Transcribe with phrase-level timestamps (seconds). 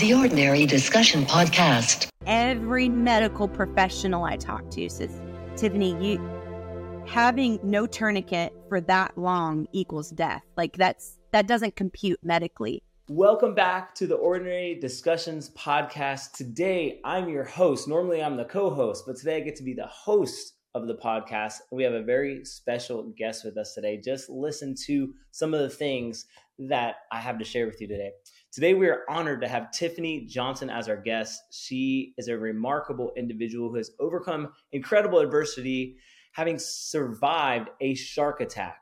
[0.00, 2.08] The Ordinary Discussion Podcast.
[2.26, 5.14] Every medical professional I talk to says,
[5.56, 10.42] Tiffany, you having no tourniquet for that long equals death.
[10.56, 12.82] Like that's that doesn't compute medically.
[13.08, 16.32] Welcome back to the Ordinary Discussions podcast.
[16.32, 17.86] Today, I'm your host.
[17.86, 20.94] Normally, I'm the co host, but today I get to be the host of the
[20.94, 21.56] podcast.
[21.72, 24.00] We have a very special guest with us today.
[24.02, 26.24] Just listen to some of the things
[26.58, 28.12] that I have to share with you today.
[28.52, 31.40] Today, we are honored to have Tiffany Johnson as our guest.
[31.52, 35.98] She is a remarkable individual who has overcome incredible adversity,
[36.32, 38.80] having survived a shark attack.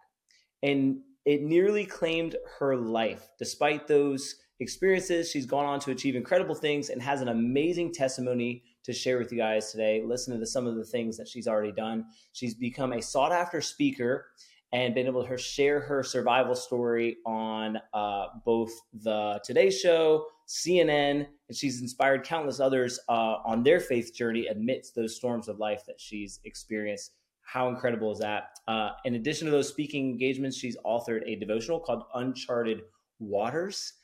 [0.63, 3.29] And it nearly claimed her life.
[3.39, 8.63] Despite those experiences, she's gone on to achieve incredible things and has an amazing testimony
[8.85, 10.03] to share with you guys today.
[10.03, 12.07] Listen to some of the things that she's already done.
[12.33, 14.29] She's become a sought after speaker
[14.73, 18.71] and been able to share her survival story on uh, both
[19.03, 24.95] the Today Show, CNN, and she's inspired countless others uh, on their faith journey amidst
[24.95, 27.13] those storms of life that she's experienced.
[27.43, 28.59] How incredible is that?
[28.67, 32.83] Uh, in addition to those speaking engagements, she's authored a devotional called Uncharted
[33.21, 33.95] Waters.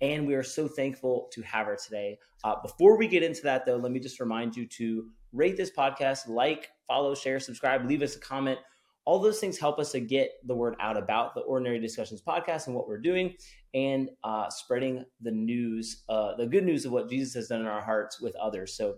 [0.00, 2.18] And we are so thankful to have her today.
[2.44, 5.70] Uh, before we get into that, though, let me just remind you to rate this
[5.70, 8.58] podcast, like, follow, share, subscribe, leave us a comment
[9.06, 12.66] all those things help us to get the word out about the Ordinary Discussions podcast
[12.66, 13.34] and what we're doing
[13.74, 17.66] and uh, spreading the news, uh, the good news of what Jesus has done in
[17.66, 18.76] our hearts with others.
[18.76, 18.96] So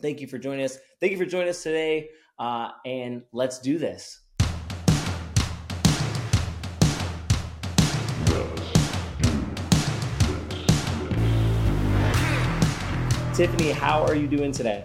[0.00, 0.78] thank you for joining us.
[1.00, 2.10] Thank you for joining us today.
[2.38, 4.20] Uh, and let's do this.
[13.34, 14.84] Tiffany, how are you doing today?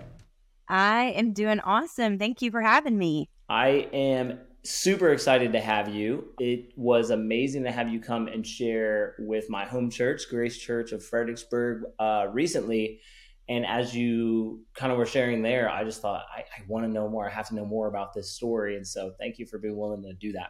[0.68, 2.18] I am doing awesome.
[2.18, 3.30] Thank you for having me.
[3.50, 6.34] I am super excited to have you.
[6.40, 10.92] It was amazing to have you come and share with my home church, Grace Church
[10.92, 13.02] of Fredericksburg, uh, recently.
[13.50, 16.92] And as you kind of were sharing there, I just thought, I, I want to
[16.92, 17.30] know more.
[17.30, 18.76] I have to know more about this story.
[18.76, 20.50] And so thank you for being willing to do that.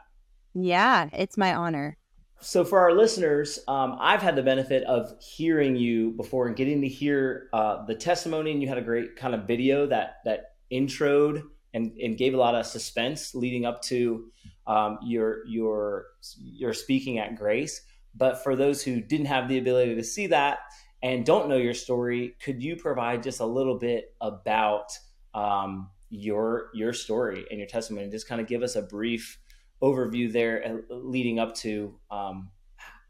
[0.56, 1.98] Yeah, it's my honor.
[2.40, 6.82] So, for our listeners, um, I've had the benefit of hearing you before and getting
[6.82, 10.56] to hear uh, the testimony, and you had a great kind of video that that
[10.72, 11.42] introed
[11.78, 14.30] and, and gave a lot of suspense leading up to
[14.66, 16.08] um, your your
[16.38, 17.82] your speaking at Grace.
[18.16, 20.60] But for those who didn't have the ability to see that
[21.04, 24.92] and don't know your story, could you provide just a little bit about
[25.34, 28.04] um, your your story and your testimony?
[28.04, 29.40] and Just kind of give us a brief
[29.82, 32.50] overview there, uh, leading up to um,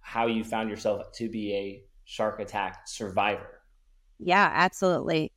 [0.02, 3.62] how you found yourself to be a shark attack survivor.
[4.20, 5.32] Yeah, absolutely.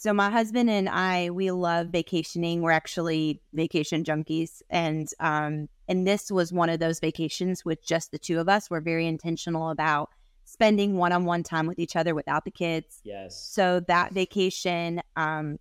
[0.00, 2.62] So my husband and I, we love vacationing.
[2.62, 8.10] We're actually vacation junkies, and um, and this was one of those vacations with just
[8.10, 8.70] the two of us.
[8.70, 10.08] We're very intentional about
[10.46, 13.02] spending one-on-one time with each other without the kids.
[13.04, 13.38] Yes.
[13.38, 15.58] So that vacation, um,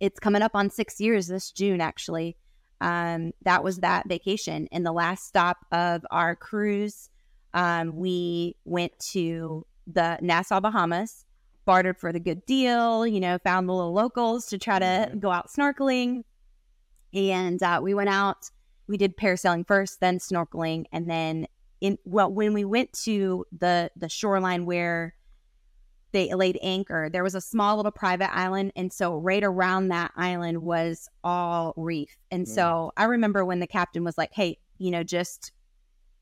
[0.00, 1.82] it's coming up on six years this June.
[1.82, 2.34] Actually,
[2.80, 7.10] um, that was that vacation, and the last stop of our cruise,
[7.52, 11.25] um, we went to the Nassau, Bahamas
[11.66, 15.18] bartered for the good deal, you know, found the little locals to try to mm-hmm.
[15.18, 16.22] go out snorkeling.
[17.12, 18.50] And uh, we went out,
[18.86, 20.84] we did parasailing first, then snorkeling.
[20.92, 21.46] And then
[21.82, 25.14] in well, when we went to the the shoreline where
[26.12, 28.72] they laid anchor, there was a small little private island.
[28.76, 32.16] And so right around that island was all reef.
[32.30, 32.48] And mm.
[32.48, 35.52] so I remember when the captain was like, Hey, you know, just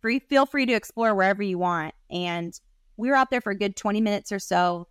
[0.00, 1.94] free feel free to explore wherever you want.
[2.10, 2.58] And
[2.96, 4.88] we were out there for a good 20 minutes or so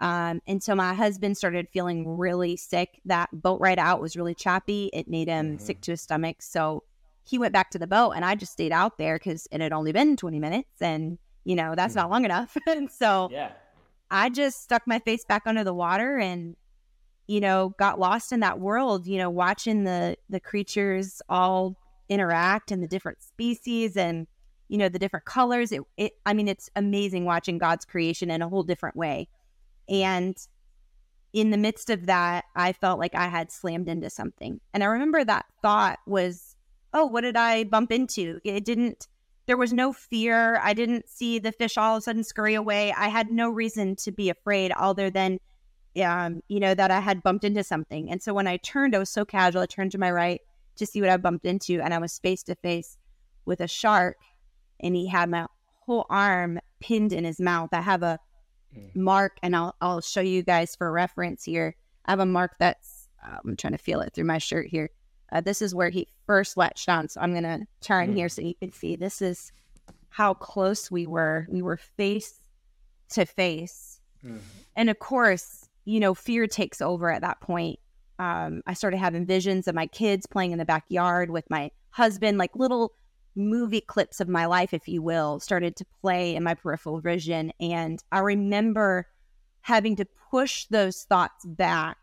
[0.00, 3.00] um, and so my husband started feeling really sick.
[3.04, 4.88] That boat ride out was really choppy.
[4.94, 5.64] It made him mm-hmm.
[5.64, 6.40] sick to his stomach.
[6.40, 6.84] So
[7.22, 9.72] he went back to the boat and I just stayed out there because it had
[9.72, 12.00] only been 20 minutes and, you know, that's mm-hmm.
[12.00, 12.56] not long enough.
[12.66, 13.52] and so yeah.
[14.10, 16.56] I just stuck my face back under the water and,
[17.26, 21.76] you know, got lost in that world, you know, watching the, the creatures all
[22.08, 24.26] interact and the different species and,
[24.68, 25.72] you know, the different colors.
[25.72, 29.28] It, it, I mean, it's amazing watching God's creation in a whole different way.
[29.90, 30.36] And
[31.32, 34.60] in the midst of that, I felt like I had slammed into something.
[34.72, 36.56] And I remember that thought was,
[36.94, 38.40] oh, what did I bump into?
[38.44, 39.08] It didn't,
[39.46, 40.58] there was no fear.
[40.62, 42.92] I didn't see the fish all of a sudden scurry away.
[42.92, 45.38] I had no reason to be afraid other than,
[46.02, 48.10] um, you know, that I had bumped into something.
[48.10, 49.62] And so when I turned, I was so casual.
[49.62, 50.40] I turned to my right
[50.76, 52.96] to see what I bumped into, and I was face to face
[53.44, 54.16] with a shark,
[54.80, 55.46] and he had my
[55.84, 57.70] whole arm pinned in his mouth.
[57.72, 58.18] I have a
[58.76, 58.94] mm.
[58.94, 61.76] mark, and I'll I'll show you guys for reference here.
[62.06, 64.90] I have a mark that's uh, I'm trying to feel it through my shirt here.
[65.32, 68.16] Uh, this is where he first latched on, so I'm gonna turn mm.
[68.16, 68.96] here so you can see.
[68.96, 69.52] This is
[70.08, 71.46] how close we were.
[71.48, 72.40] We were face
[73.10, 74.40] to face, Mm.
[74.76, 77.78] And of course, you know, fear takes over at that point.
[78.18, 82.38] Um, I started having visions of my kids playing in the backyard with my husband,
[82.38, 82.92] like little
[83.34, 87.52] movie clips of my life, if you will, started to play in my peripheral vision.
[87.60, 89.06] And I remember
[89.62, 91.96] having to push those thoughts back.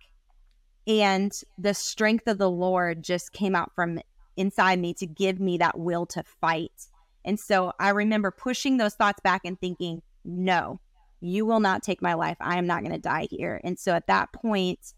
[0.85, 3.99] And the strength of the Lord just came out from
[4.37, 6.87] inside me to give me that will to fight.
[7.25, 10.79] And so I remember pushing those thoughts back and thinking, no,
[11.19, 12.37] you will not take my life.
[12.39, 13.59] I am not going to die here.
[13.63, 14.93] And so at that point,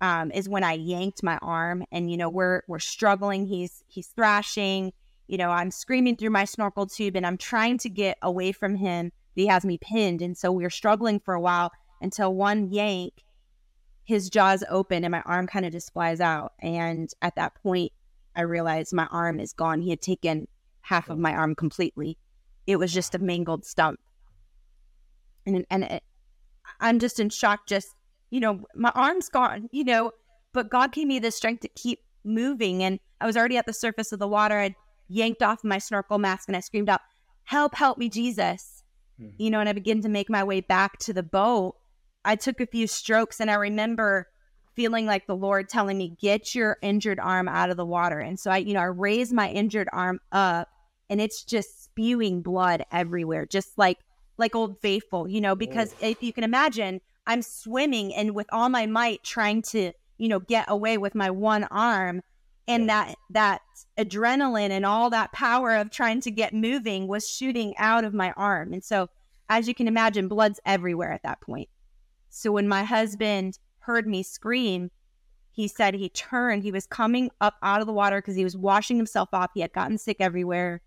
[0.00, 3.46] um, is when I yanked my arm, and you know we're we're struggling.
[3.46, 4.92] He's he's thrashing.
[5.28, 8.74] You know I'm screaming through my snorkel tube, and I'm trying to get away from
[8.74, 9.12] him.
[9.34, 11.70] He has me pinned, and so we are struggling for a while
[12.00, 13.24] until one yank,
[14.04, 16.54] his jaws open, and my arm kind of just flies out.
[16.60, 17.92] And at that point,
[18.34, 19.80] I realized my arm is gone.
[19.80, 20.48] He had taken
[20.80, 22.16] half of my arm completely.
[22.66, 24.00] It was just a mangled stump,
[25.46, 26.02] and and it,
[26.80, 27.66] I'm just in shock.
[27.66, 27.94] Just
[28.30, 30.12] you know, my arm's gone, you know,
[30.52, 32.82] but God gave me the strength to keep moving.
[32.82, 34.58] And I was already at the surface of the water.
[34.58, 34.74] I
[35.08, 37.00] yanked off my snorkel mask and I screamed out,
[37.44, 38.82] Help, help me, Jesus.
[39.20, 39.42] Mm-hmm.
[39.42, 41.76] You know, and I began to make my way back to the boat.
[42.24, 44.26] I took a few strokes and I remember
[44.74, 48.20] feeling like the Lord telling me, Get your injured arm out of the water.
[48.20, 50.68] And so I, you know, I raised my injured arm up
[51.10, 53.98] and it's just spewing blood everywhere, just like
[54.36, 56.06] like old faithful, you know, because oh.
[56.06, 60.38] if you can imagine, I'm swimming and with all my might trying to, you know,
[60.38, 62.22] get away with my one arm.
[62.68, 63.06] And yeah.
[63.06, 63.60] that that
[63.98, 68.32] adrenaline and all that power of trying to get moving was shooting out of my
[68.32, 68.72] arm.
[68.72, 69.08] And so
[69.48, 71.68] as you can imagine, blood's everywhere at that point.
[72.28, 74.90] So when my husband heard me scream,
[75.50, 76.62] he said he turned.
[76.62, 79.50] He was coming up out of the water because he was washing himself off.
[79.54, 80.82] He had gotten sick everywhere.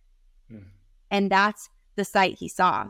[0.52, 0.66] Mm.
[1.10, 2.88] And that's the sight he saw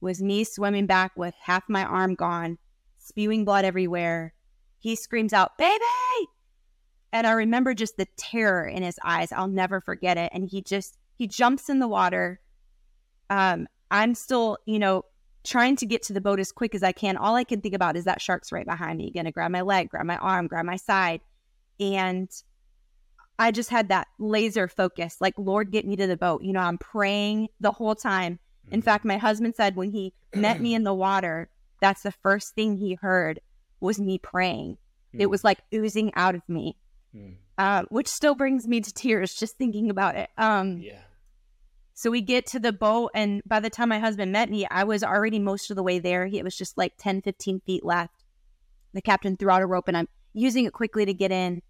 [0.00, 2.58] was me swimming back with half my arm gone
[2.98, 4.34] spewing blood everywhere.
[4.78, 5.84] He screams out, Baby!
[7.12, 9.32] And I remember just the terror in his eyes.
[9.32, 10.30] I'll never forget it.
[10.32, 12.40] And he just, he jumps in the water.
[13.28, 15.04] Um, I'm still, you know,
[15.44, 17.16] trying to get to the boat as quick as I can.
[17.16, 19.90] All I can think about is that shark's right behind me, gonna grab my leg,
[19.90, 21.20] grab my arm, grab my side.
[21.80, 22.30] And
[23.38, 26.42] I just had that laser focus, like, Lord, get me to the boat.
[26.42, 28.38] You know, I'm praying the whole time.
[28.70, 28.84] In mm-hmm.
[28.84, 31.50] fact, my husband said when he met me in the water,
[31.80, 33.40] that's the first thing he heard
[33.80, 34.78] was me praying.
[35.12, 35.30] It hmm.
[35.30, 36.76] was like oozing out of me,
[37.14, 37.34] mm.
[37.58, 40.30] uh, which still brings me to tears just thinking about it.
[40.36, 41.00] Um, yeah.
[41.94, 44.84] So we get to the boat, and by the time my husband met me, I
[44.84, 46.26] was already most of the way there.
[46.26, 48.24] It was just like 10, 15 feet left.
[48.94, 51.62] The captain threw out a rope, and I'm using it quickly to get in.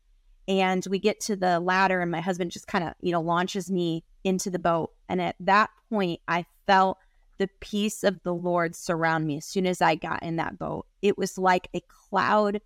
[0.48, 3.70] And we get to the ladder, and my husband just kind of, you know, launches
[3.70, 4.92] me into the boat.
[5.08, 6.98] And at that point, I felt
[7.38, 10.86] the peace of the Lord surround me as soon as I got in that boat.
[11.00, 12.60] It was like a cloud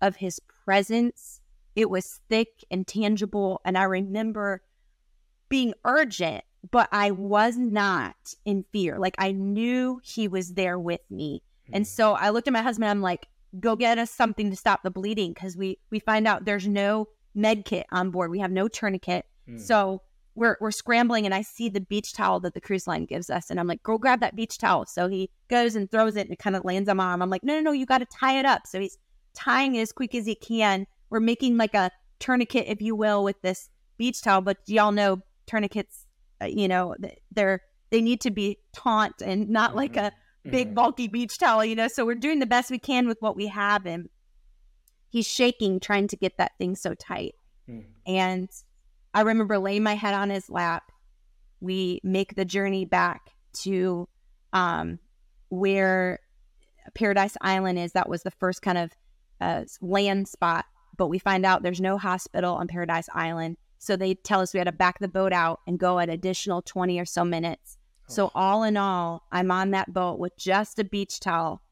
[0.00, 1.37] of his presence.
[1.78, 3.60] It was thick and tangible.
[3.64, 4.62] And I remember
[5.48, 6.42] being urgent,
[6.72, 8.98] but I was not in fear.
[8.98, 11.44] Like I knew he was there with me.
[11.72, 11.88] And hmm.
[11.88, 12.90] so I looked at my husband.
[12.90, 13.28] I'm like,
[13.60, 17.06] go get us something to stop the bleeding because we we find out there's no
[17.32, 18.32] med kit on board.
[18.32, 19.26] We have no tourniquet.
[19.48, 19.60] Mm.
[19.60, 20.02] So
[20.34, 23.50] we're we're scrambling and I see the beach towel that the cruise line gives us
[23.50, 24.84] and I'm like, go grab that beach towel.
[24.86, 27.22] So he goes and throws it and it kind of lands on my arm.
[27.22, 28.66] I'm like, no, no, no, you got to tie it up.
[28.66, 28.98] So he's
[29.32, 30.84] tying it as quick as he can.
[31.10, 34.40] We're making like a tourniquet, if you will, with this beach towel.
[34.40, 36.06] But y'all know tourniquets,
[36.42, 36.94] uh, you know,
[37.32, 40.50] they're they need to be taut and not like a mm-hmm.
[40.50, 40.74] big mm-hmm.
[40.74, 41.88] bulky beach towel, you know.
[41.88, 44.08] So we're doing the best we can with what we have, and
[45.08, 47.34] he's shaking trying to get that thing so tight.
[47.68, 47.84] Mm.
[48.06, 48.50] And
[49.14, 50.92] I remember laying my head on his lap.
[51.60, 53.30] We make the journey back
[53.62, 54.08] to
[54.52, 54.98] um,
[55.48, 56.20] where
[56.94, 57.92] Paradise Island is.
[57.92, 58.92] That was the first kind of
[59.40, 60.66] uh, land spot,
[60.98, 63.56] but we find out there's no hospital on Paradise Island.
[63.78, 66.60] So they tell us we had to back the boat out and go an additional
[66.60, 67.78] 20 or so minutes.
[68.10, 68.12] Oh.
[68.12, 71.62] So, all in all, I'm on that boat with just a beach towel,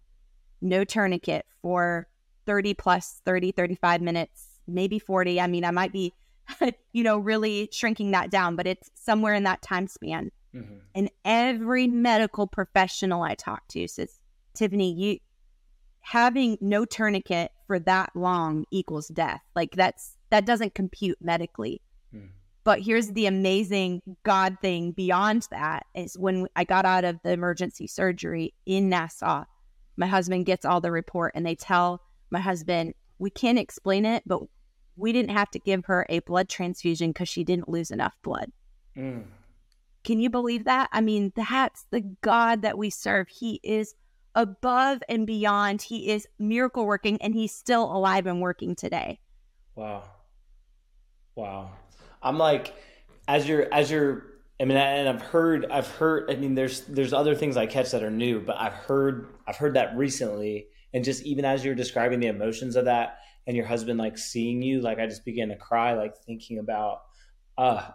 [0.62, 2.06] no tourniquet for
[2.47, 5.40] 30 plus 30, 35 minutes, maybe 40.
[5.40, 6.14] I mean, I might be
[6.92, 10.30] you know, really shrinking that down, but it's somewhere in that time span.
[10.54, 10.76] Mm-hmm.
[10.95, 14.18] And every medical professional I talk to says,
[14.54, 15.18] Tiffany, you
[16.00, 19.42] having no tourniquet for that long equals death.
[19.54, 21.80] Like that's that doesn't compute medically.
[22.14, 22.28] Mm.
[22.64, 27.30] But here's the amazing God thing beyond that is when I got out of the
[27.30, 29.44] emergency surgery in Nassau,
[29.96, 34.25] my husband gets all the report and they tell my husband, we can't explain it,
[34.26, 34.42] but
[34.96, 38.50] we didn't have to give her a blood transfusion because she didn't lose enough blood.
[38.96, 39.25] Mm.
[40.02, 40.88] Can you believe that?
[40.92, 43.28] I mean, that's the God that we serve.
[43.28, 43.94] He is
[44.36, 45.82] above and beyond.
[45.82, 49.18] He is miracle working and he's still alive and working today.
[49.74, 50.04] Wow.
[51.34, 51.72] Wow.
[52.22, 52.74] I'm like,
[53.26, 54.26] as you're, as you're,
[54.60, 57.90] I mean, and I've heard, I've heard, I mean, there's, there's other things I catch
[57.90, 60.68] that are new, but I've heard, I've heard that recently.
[60.94, 64.62] And just even as you're describing the emotions of that and your husband like seeing
[64.62, 67.02] you, like I just began to cry, like thinking about,
[67.58, 67.88] uh,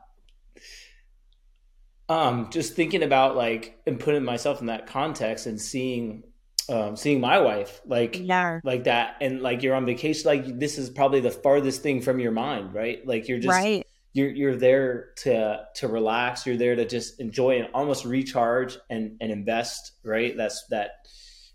[2.10, 6.24] um, just thinking about like and putting myself in that context and seeing
[6.70, 8.60] um, seeing my wife like yeah.
[8.64, 12.20] like that and like you're on vacation like this is probably the farthest thing from
[12.20, 13.86] your mind right like you're just right.
[14.14, 19.18] you're you're there to to relax you're there to just enjoy and almost recharge and
[19.22, 21.08] and invest right that's that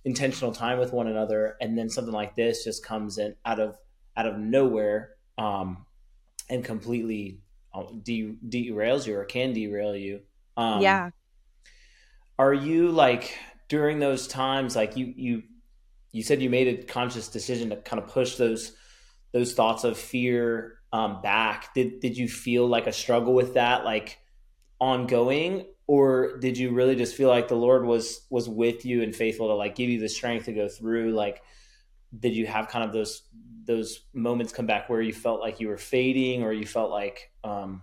[0.04, 3.76] intentional time with one another and then something like this just comes in out of
[4.16, 5.84] out of nowhere um
[6.48, 7.40] and completely
[7.75, 10.20] uh, de- derails you or can derail you
[10.56, 11.10] um yeah.
[12.38, 13.36] are you like
[13.68, 15.42] during those times like you you
[16.12, 18.73] you said you made a conscious decision to kind of push those
[19.32, 21.75] those thoughts of fear um, back.
[21.75, 24.18] Did did you feel like a struggle with that like
[24.80, 25.66] ongoing?
[25.87, 29.49] Or did you really just feel like the lord was was with you and faithful
[29.49, 31.12] to like give you the strength to go through?
[31.12, 31.42] Like
[32.18, 33.23] did you have kind of those
[33.66, 37.30] those moments come back where you felt like you were fading or you felt like
[37.44, 37.82] um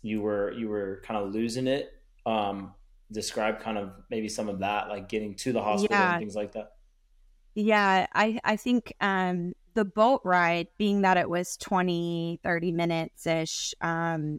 [0.00, 1.92] you were you were kind of losing it?
[2.24, 2.72] Um
[3.12, 6.10] describe kind of maybe some of that, like getting to the hospital Yeah.
[6.12, 6.70] and things like that?
[7.54, 13.26] Yeah, I I think um the boat ride being that it was 20 30 minutes
[13.26, 14.38] ish um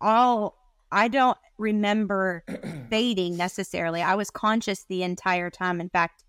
[0.00, 0.56] all
[0.90, 2.44] I don't remember
[2.90, 4.02] fading necessarily.
[4.02, 5.80] I was conscious the entire time.
[5.80, 6.24] In fact,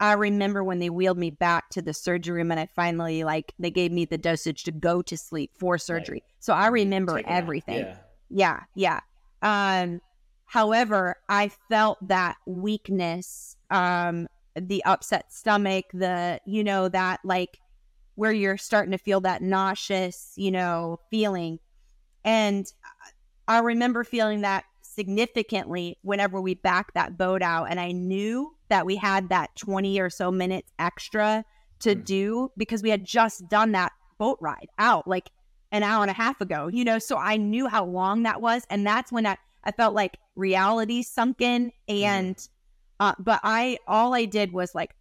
[0.00, 3.52] I remember when they wheeled me back to the surgery room and I finally like
[3.58, 6.22] they gave me the dosage to go to sleep for surgery.
[6.40, 7.88] So I remember everything.
[8.30, 8.60] Yeah.
[8.74, 9.00] Yeah,
[9.42, 9.82] yeah.
[9.82, 10.00] Um,
[10.46, 17.60] however, I felt that weakness, um, the upset stomach, the you know that like
[18.14, 21.58] where you're starting to feel that nauseous, you know, feeling,
[22.24, 22.72] and
[23.46, 28.86] I remember feeling that significantly whenever we backed that boat out, and I knew that
[28.86, 31.44] we had that twenty or so minutes extra
[31.80, 32.04] to Mm.
[32.04, 35.30] do because we had just done that boat ride out like
[35.72, 38.64] an hour and a half ago, you know, so I knew how long that was.
[38.70, 41.72] And that's when I, I felt like reality sunk in.
[41.88, 42.48] And,
[43.00, 44.94] uh, but I, all I did was like,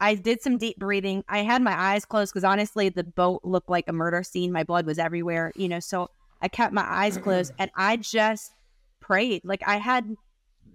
[0.00, 1.24] I did some deep breathing.
[1.28, 4.50] I had my eyes closed because honestly, the boat looked like a murder scene.
[4.50, 6.08] My blood was everywhere, you know, so
[6.40, 8.52] I kept my eyes closed and I just
[9.00, 9.44] prayed.
[9.44, 10.14] Like I had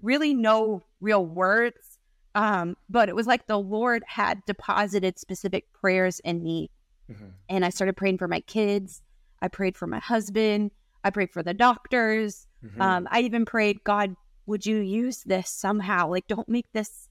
[0.01, 1.97] really no real words.
[2.35, 6.69] Um, but it was like the Lord had deposited specific prayers in me
[7.09, 7.33] Mhm.
[7.49, 9.01] and I started praying for my kids.
[9.41, 10.71] I prayed for my husband.
[11.03, 12.47] I prayed for the doctors.
[12.63, 12.81] Mhm.
[12.81, 14.15] Um, I even prayed, God,
[14.45, 16.09] would you use this somehow?
[16.09, 17.09] Like, don't make this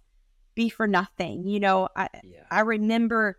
[0.54, 1.46] be for nothing.
[1.46, 2.44] You know, I, yeah.
[2.50, 3.38] I remember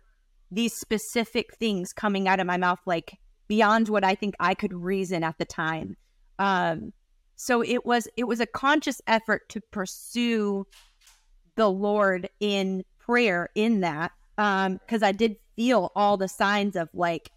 [0.50, 3.18] these specific things coming out of my mouth, like
[3.48, 5.96] beyond what I think I could reason at the time.
[6.38, 6.92] Um,
[7.36, 10.66] so it was it was a conscious effort to pursue
[11.56, 16.88] the Lord in prayer in that um because I did feel all the signs of
[16.94, 17.30] like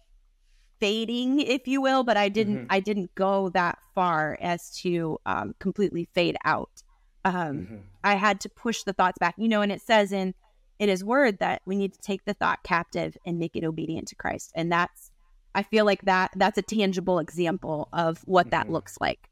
[0.80, 2.66] fading if you will but I didn't Mhm.
[2.70, 6.82] I didn't go that far as to um completely fade out
[7.24, 7.82] um Mhm.
[8.04, 10.34] I had to push the thoughts back you know and it says in
[10.78, 14.08] in his word that we need to take the thought captive and make it obedient
[14.08, 15.10] to Christ and that's
[15.54, 18.72] I feel like that that's a tangible example of what that Mhm.
[18.72, 19.28] looks like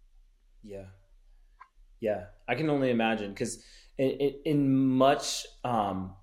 [0.62, 0.86] Yeah.
[2.00, 2.26] Yeah.
[2.48, 3.62] I can only imagine because
[3.98, 6.14] in, in, in much um,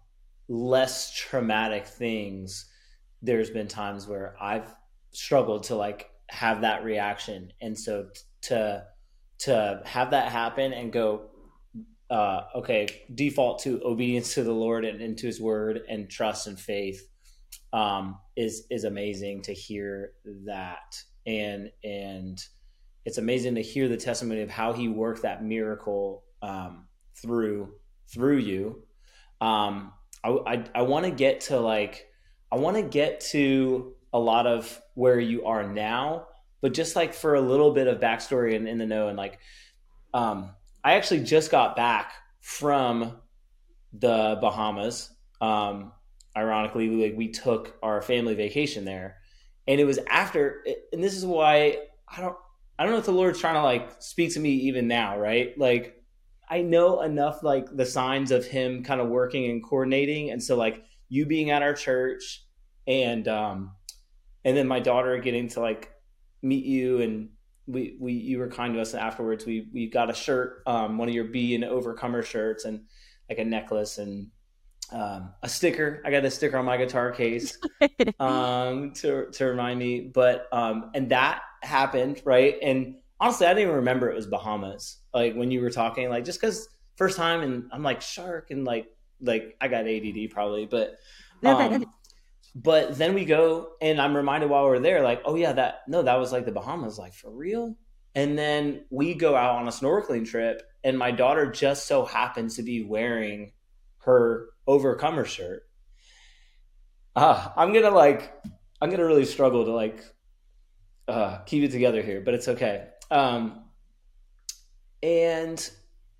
[0.48, 2.70] less traumatic things,
[3.22, 4.76] there's been times where I've
[5.14, 7.52] struggled to like have that reaction.
[7.62, 8.10] And so
[8.44, 8.86] to,
[9.40, 11.30] to have that happen and go,
[12.10, 16.60] uh, okay, default to obedience to the Lord and into his word and trust and
[16.60, 17.08] faith
[17.72, 20.14] um, is, is amazing to hear
[20.46, 21.02] that.
[21.26, 22.40] And, and,
[23.06, 26.88] it's amazing to hear the testimony of how he worked that miracle um,
[27.22, 27.74] through
[28.08, 28.84] through you.
[29.42, 29.94] Um,
[30.24, 32.08] I I, I want to get to like
[32.52, 36.28] I want to get to a lot of where you are now,
[36.62, 39.40] but just like for a little bit of backstory and in the know and like
[40.14, 40.52] um,
[40.84, 43.18] I actually just got back from
[43.94, 45.10] the Bahamas.
[45.42, 45.92] Um,
[46.38, 49.18] ironically, like we took our family vacation there,
[49.68, 50.64] and it was after.
[50.92, 52.36] And this is why I don't.
[52.78, 55.58] I don't know if the Lord's trying to like speak to me even now, right?
[55.58, 56.04] Like
[56.50, 60.32] I know enough like the signs of him kind of working and coordinating.
[60.32, 62.46] And so like you being at our church
[62.88, 63.72] and um
[64.46, 65.92] and then my daughter getting to like
[66.42, 67.30] meet you and
[67.66, 69.46] we we you were kind to us afterwards.
[69.46, 72.82] We we got a shirt, um, one of your be an overcomer shirts and
[73.30, 74.28] like a necklace and
[74.92, 76.02] um, a sticker.
[76.06, 77.58] I got a sticker on my guitar case
[78.20, 80.02] um, to to remind me.
[80.02, 82.58] But um, and that happened right.
[82.62, 84.98] And honestly, I didn't even remember it was Bahamas.
[85.14, 88.66] Like when you were talking, like just because first time, and I'm like shark, and
[88.66, 88.88] like
[89.22, 90.98] like I got ADD probably, but.
[91.46, 91.86] Um,
[92.56, 96.04] but then we go and I'm reminded while we're there, like, oh yeah, that no,
[96.04, 97.76] that was like the Bahamas, like for real.
[98.16, 102.58] And then we go out on a snorkeling trip, and my daughter just so happens
[102.58, 103.54] to be wearing
[104.00, 105.64] her overcomer shirt.
[107.16, 108.34] Uh, I'm gonna like,
[108.80, 110.04] I'm gonna really struggle to like
[111.08, 112.88] uh, keep it together here, but it's okay.
[113.10, 113.64] Um,
[115.02, 115.70] and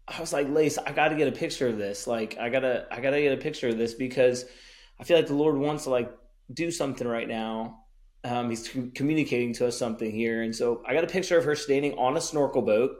[0.08, 2.08] I was like, Lace, I got to get a picture of this.
[2.08, 4.46] Like, I gotta, I gotta get a picture of this because
[5.00, 6.12] I feel like the Lord wants to like
[6.52, 7.80] do something right now.
[8.24, 10.42] Um, he's communicating to us something here.
[10.42, 12.92] And so I got a picture of her standing on a snorkel boat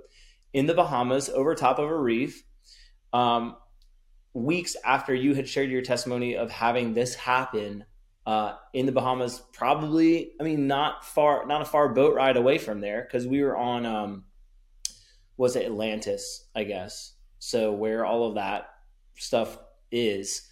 [0.52, 2.44] in the Bahamas over top of a reef.
[3.14, 3.56] Um,
[4.34, 7.86] weeks after you had shared your testimony of having this happen
[8.26, 12.58] uh, in the Bahamas, probably, I mean, not far, not a far boat ride away
[12.58, 14.26] from there because we were on, um,
[15.38, 17.14] was it Atlantis, I guess.
[17.40, 18.70] So where all of that
[19.16, 19.58] stuff
[19.92, 20.50] is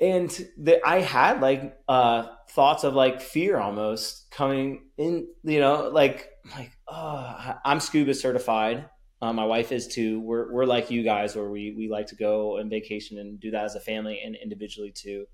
[0.00, 5.90] and that I had like uh thoughts of like fear almost coming in, you know,
[5.92, 8.88] like like oh, I'm scuba certified.
[9.20, 10.20] Uh, my wife is too.
[10.20, 13.52] We're we're like you guys, where we we like to go on vacation and do
[13.52, 15.26] that as a family and individually too.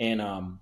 [0.00, 0.60] And um,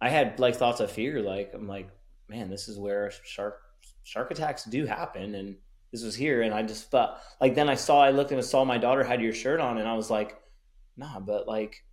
[0.00, 1.22] I had like thoughts of fear.
[1.22, 1.88] Like I'm like,
[2.28, 3.60] man, this is where shark
[4.04, 5.56] shark attacks do happen, and
[5.92, 6.42] this was here.
[6.42, 9.22] And I just thought, like, then I saw, I looked and saw my daughter had
[9.22, 10.38] your shirt on, and I was like,
[10.96, 11.84] nah, but like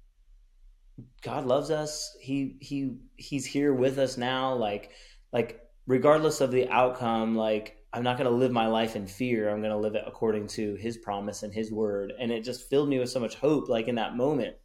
[1.21, 2.15] God loves us.
[2.21, 4.53] He he he's here with us now.
[4.53, 4.91] Like
[5.31, 9.49] like regardless of the outcome, like I'm not going to live my life in fear.
[9.49, 12.11] I'm going to live it according to His promise and His word.
[12.19, 14.55] And it just filled me with so much hope, like in that moment.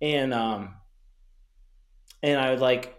[0.00, 0.74] And um,
[2.22, 2.94] and I would like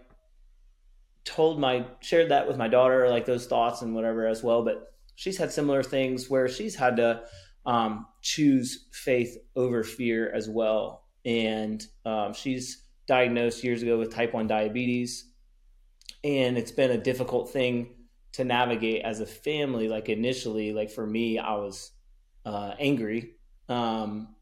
[1.24, 4.64] told my shared that with my daughter, like those thoughts and whatever as well.
[4.64, 7.22] But she's had similar things where she's had to
[7.64, 14.32] um, choose faith over fear as well and um, she's diagnosed years ago with type
[14.32, 15.28] 1 diabetes.
[16.24, 17.90] And it's been a difficult thing
[18.32, 19.88] to navigate as a family.
[19.88, 21.90] Like initially like for me i was
[22.44, 23.34] uh, angry
[23.68, 24.34] um,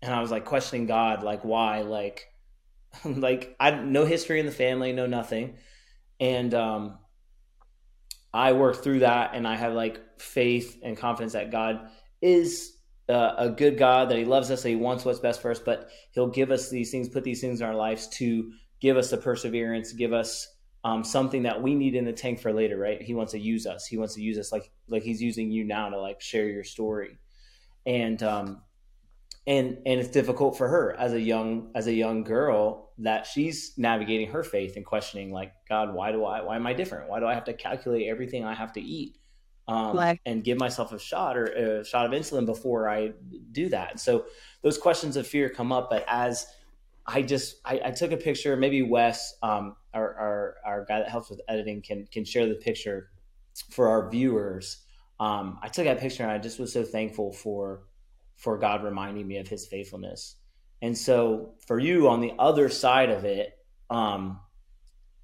[0.00, 1.82] and i was like questioning god like why?
[1.82, 2.28] Like
[3.04, 5.56] like i no history in the family no nothing.
[6.20, 6.98] And um,
[8.32, 11.88] i worked through that and i have like faith and confidence that god
[12.22, 12.76] is
[13.10, 15.58] uh, a good God, that He loves us, that He wants what's best for us,
[15.58, 19.10] but He'll give us these things, put these things in our lives to give us
[19.10, 20.48] the perseverance, give us
[20.84, 23.02] um, something that we need in the tank for later, right?
[23.02, 23.86] He wants to use us.
[23.86, 26.64] He wants to use us like like He's using you now to like share your
[26.64, 27.18] story,
[27.84, 28.62] and um,
[29.46, 33.72] and and it's difficult for her as a young as a young girl that she's
[33.76, 37.08] navigating her faith and questioning like God, why do I why am I different?
[37.08, 39.18] Why do I have to calculate everything I have to eat?
[39.68, 43.12] Um, and give myself a shot or a shot of insulin before I
[43.52, 44.00] do that.
[44.00, 44.26] So
[44.62, 45.90] those questions of fear come up.
[45.90, 46.46] But as
[47.06, 51.08] I just I, I took a picture, maybe Wes, um, our, our, our guy that
[51.08, 53.10] helps with editing, can can share the picture
[53.70, 54.84] for our viewers.
[55.18, 57.82] Um, I took that picture and I just was so thankful for
[58.36, 60.36] for God reminding me of His faithfulness.
[60.82, 63.52] And so for you on the other side of it,
[63.90, 64.40] um,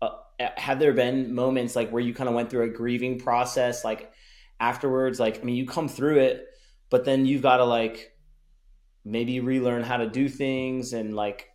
[0.03, 3.85] uh, have there been moments like where you kind of went through a grieving process,
[3.85, 4.13] like
[4.61, 6.47] afterwards like i mean you come through it
[6.91, 8.13] but then you've got to like
[9.05, 11.49] maybe relearn how to do things and like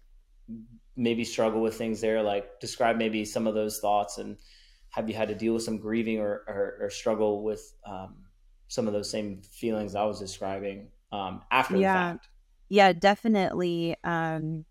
[0.96, 4.38] maybe struggle with things there like describe maybe some of those thoughts and
[4.90, 8.16] have you had to deal with some grieving or, or, or struggle with um,
[8.68, 12.16] some of those same feelings i was describing um, after yeah.
[12.70, 14.64] yeah definitely um,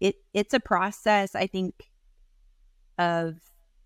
[0.00, 1.90] it it's a process i think
[2.98, 3.36] of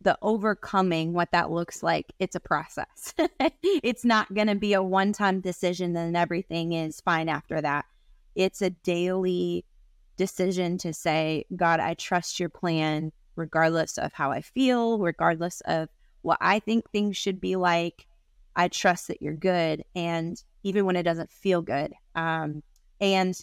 [0.07, 3.13] the overcoming what that looks like it's a process.
[3.83, 7.87] It's not going to be a one time decision and everything is fine after that.
[8.37, 9.65] It's a daily
[10.17, 15.91] decision to say god i trust your plan regardless of how i feel regardless of
[16.23, 18.07] what i think things should be like.
[18.55, 21.93] I trust that you're good and even when it doesn't feel good.
[22.15, 22.63] Um,
[23.03, 23.39] and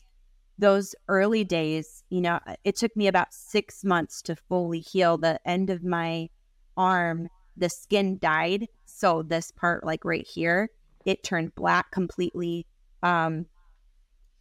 [0.57, 5.39] those early days you know it took me about six months to fully heal the
[5.45, 6.29] end of my
[6.77, 8.67] arm, the skin died.
[8.85, 10.69] So this part, like right here,
[11.05, 12.65] it turned black completely.
[13.01, 13.45] Um,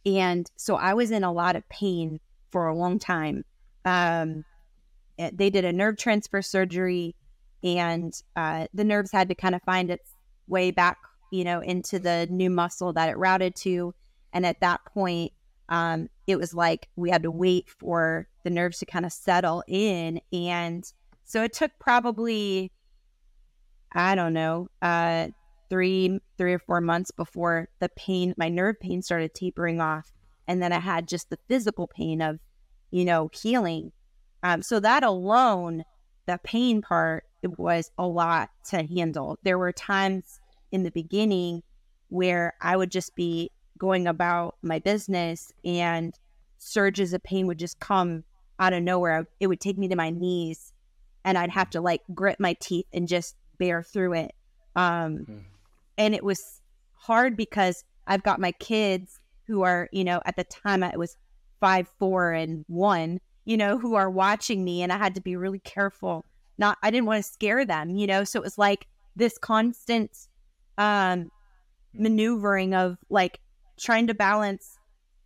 [0.05, 2.19] and so I was in a lot of pain
[2.51, 3.43] for a long time.
[3.85, 4.45] Um,
[5.17, 7.15] eh, they did a nerve transfer surgery,
[7.63, 10.13] and uh, the nerves had to kind of find its
[10.47, 10.97] way back,
[11.31, 13.93] you know, into the new muscle that it routed to.
[14.33, 15.31] And at that point,
[15.69, 19.63] um, it was like we had to wait for the nerves to kind of settle
[19.67, 20.19] in.
[20.31, 20.83] And
[21.33, 22.71] so it took probably,
[23.91, 25.29] I don't know, uh,
[25.67, 30.11] three, three or four months before the pain, my nerve pain started tapering off.
[30.47, 32.37] And then I had just the physical pain of,
[32.91, 33.93] you know, healing.
[34.43, 35.85] Um, so that alone,
[36.27, 39.39] the pain part, it was a lot to handle.
[39.41, 40.39] There were times
[40.71, 41.63] in the beginning
[42.09, 46.13] where I would just be going about my business and
[46.59, 48.23] surges of pain would just come
[48.59, 49.25] out of nowhere.
[49.39, 50.72] It would take me to my knees
[51.25, 54.33] and I'd have to like grit my teeth and just bear through it.
[54.75, 55.37] Um, mm-hmm.
[55.97, 56.61] And it was
[56.93, 61.17] hard because I've got my kids who are, you know, at the time it was
[61.59, 64.81] five, four, and one, you know, who are watching me.
[64.81, 66.25] And I had to be really careful.
[66.57, 70.11] Not, I didn't want to scare them, you know, so it was like this constant
[70.77, 71.29] um,
[71.93, 73.39] maneuvering of like
[73.79, 74.77] trying to balance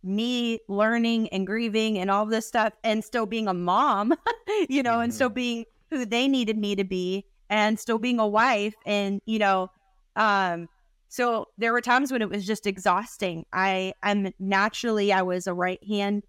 [0.02, 4.14] me learning and grieving and all this stuff and still being a mom,
[4.68, 5.02] you know, mm-hmm.
[5.02, 5.34] and still mm-hmm.
[5.34, 9.70] being who they needed me to be and still being a wife and, you know,
[10.16, 10.68] um
[11.10, 13.46] so there were times when it was just exhausting.
[13.52, 16.24] I I'm naturally I was a right hand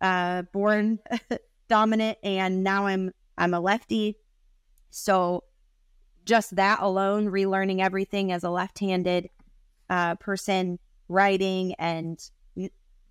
[0.00, 0.98] uh born
[1.68, 4.16] dominant and now I'm I'm a lefty.
[4.90, 5.44] So
[6.24, 9.30] just that alone relearning everything as a left-handed
[9.88, 12.20] uh person writing and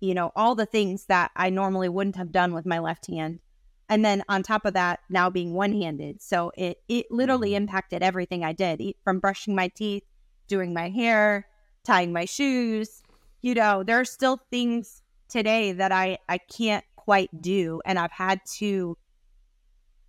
[0.00, 3.40] you know all the things that I normally wouldn't have done with my left hand
[3.88, 6.20] and then on top of that now being one-handed.
[6.22, 7.62] So it it literally mm-hmm.
[7.62, 10.04] impacted everything I did from brushing my teeth
[10.46, 11.46] doing my hair
[11.84, 13.02] tying my shoes.
[13.40, 18.12] You know there are still things today that I I can't quite do and I've
[18.12, 18.96] had to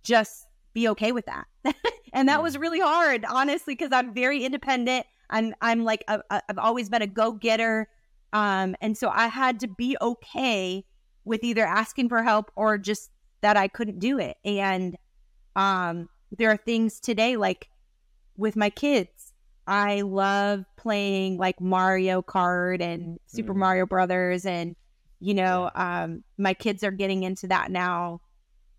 [0.02, 1.46] just be okay with that.
[2.12, 5.06] And that was really hard honestly because I'm very independent.
[5.30, 7.88] I'm I'm like i have always been a go-getter.
[8.32, 10.84] Um, and so I had to be okay
[11.24, 14.36] with either asking for help or just that I couldn't do it.
[14.44, 14.96] And
[15.56, 17.68] um, there are things today, like
[18.36, 19.32] with my kids,
[19.66, 23.58] I love playing like Mario Kart and Super mm.
[23.58, 24.46] Mario Brothers.
[24.46, 24.74] And,
[25.20, 28.20] you know, um, my kids are getting into that now.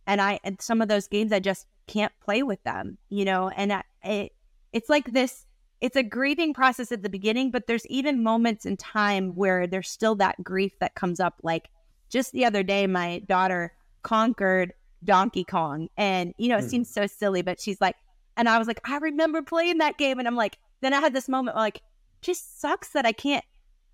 [0.07, 3.49] And I, and some of those games, I just can't play with them, you know,
[3.49, 4.31] and I, it,
[4.73, 5.45] it's like this
[5.81, 9.89] it's a grieving process at the beginning, but there's even moments in time where there's
[9.89, 11.33] still that grief that comes up.
[11.41, 11.69] Like
[12.09, 15.89] just the other day, my daughter conquered Donkey Kong.
[15.97, 16.69] And, you know, it mm.
[16.69, 17.95] seems so silly, but she's like,
[18.37, 20.19] and I was like, I remember playing that game.
[20.19, 21.81] And I'm like, then I had this moment like,
[22.21, 23.45] just sucks that I can't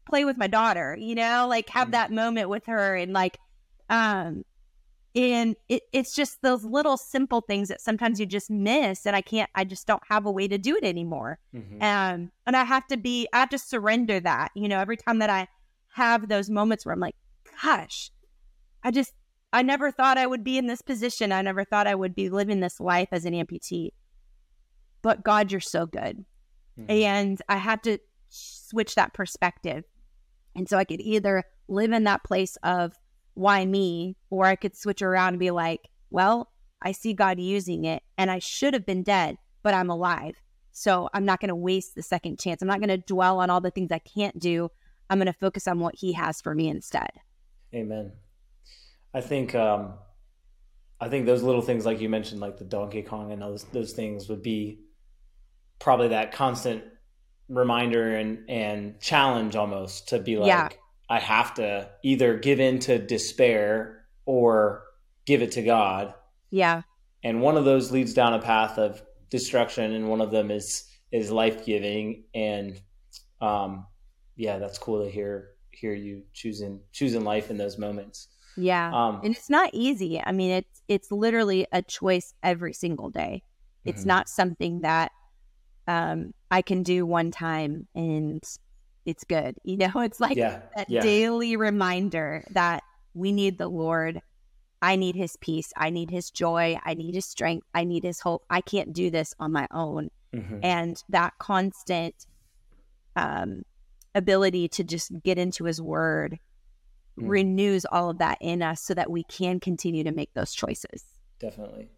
[0.08, 1.91] play with my daughter, you know, like have mm.
[1.91, 3.38] that moment with her and like,
[3.89, 4.43] um,
[5.17, 9.22] and it, it's just those little simple things that sometimes you just miss and i
[9.22, 11.82] can't i just don't have a way to do it anymore mm-hmm.
[11.82, 15.20] um, and i have to be i have to surrender that you know every time
[15.20, 15.48] that i
[15.89, 17.15] have those moments where i'm like
[17.63, 18.12] gosh
[18.84, 19.13] i just
[19.58, 22.30] i never thought i would be in this position i never thought i would be
[22.30, 23.91] living this life as an amputee
[25.02, 26.24] but god you're so good
[26.80, 26.89] mm-hmm.
[26.89, 27.98] and i had to
[28.30, 29.84] switch that perspective
[30.56, 32.93] and so i could either live in that place of
[33.38, 34.17] why me?
[34.30, 38.32] Or I could switch around and be like, well, I see God using it and
[38.32, 40.36] I should have been dead, but I'm alive.
[40.72, 42.62] So I'm not going to waste the second chance.
[42.62, 44.70] I'm not going to dwell on all the things I can't do.
[45.10, 47.10] I'm going to focus on what he has for me instead.
[47.74, 48.12] Amen.
[49.13, 49.93] I think um
[51.00, 53.93] I think those little things like you mentioned like the Donkey Kong and those those
[53.93, 54.80] things would be
[55.80, 56.84] probably that constant
[57.50, 60.70] reminder and and challenge almost to be like yeah.
[61.10, 64.84] I have to either give in to despair or
[65.26, 66.13] give it to God.
[66.50, 66.82] Yeah.
[67.24, 70.89] And one of those leads down a path of destruction and one of them is
[71.12, 72.80] is life-giving and
[73.39, 73.86] um
[74.36, 78.28] yeah, that's cool to hear hear you choosing choosing life in those moments.
[78.58, 78.91] Yeah.
[78.93, 80.22] Um and it's not easy.
[80.22, 83.43] I mean, it's it's literally a choice every single day.
[83.86, 84.08] It's mm-hmm.
[84.10, 85.12] not something that
[85.88, 88.43] um I can do one time and
[89.06, 89.56] it's good.
[89.63, 91.02] You know, it's like yeah, that yeah.
[91.02, 94.22] daily reminder that we need the Lord.
[94.82, 95.74] I need his peace.
[95.76, 96.78] I need his joy.
[96.84, 97.65] I need his strength.
[97.74, 98.43] I need his hope.
[98.50, 100.10] I can't do this on my own.
[100.36, 100.60] Mm-hmm.
[100.62, 102.28] And that constant
[103.15, 103.63] um,
[104.13, 106.38] ability to just get into his word
[107.17, 107.27] mm.
[107.27, 111.03] renews all of that in us so that we can continue to make those choices.
[111.39, 111.89] Definitely.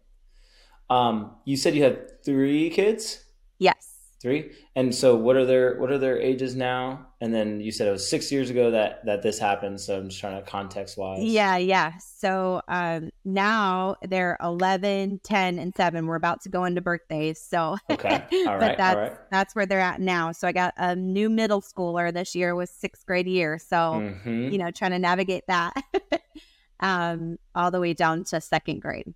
[0.88, 3.24] Um, you said you had three kids?
[3.58, 3.89] Yes.
[4.22, 4.50] Three.
[4.76, 7.06] And so what are their what are their ages now?
[7.22, 9.80] And then you said it was six years ago that that this happened.
[9.80, 11.22] So I'm just trying to context wise.
[11.22, 11.92] Yeah, yeah.
[11.98, 16.06] So um now they're 11, 10, and 7.
[16.06, 17.40] We're about to go into birthdays.
[17.40, 18.22] So Okay.
[18.46, 18.60] All right.
[18.60, 19.12] but that's all right.
[19.30, 20.32] that's where they're at now.
[20.32, 23.58] So I got a new middle schooler this year was sixth grade year.
[23.58, 24.52] So Mhm.
[24.52, 25.72] you know, trying to navigate that
[26.80, 29.14] um all the way down to second grade.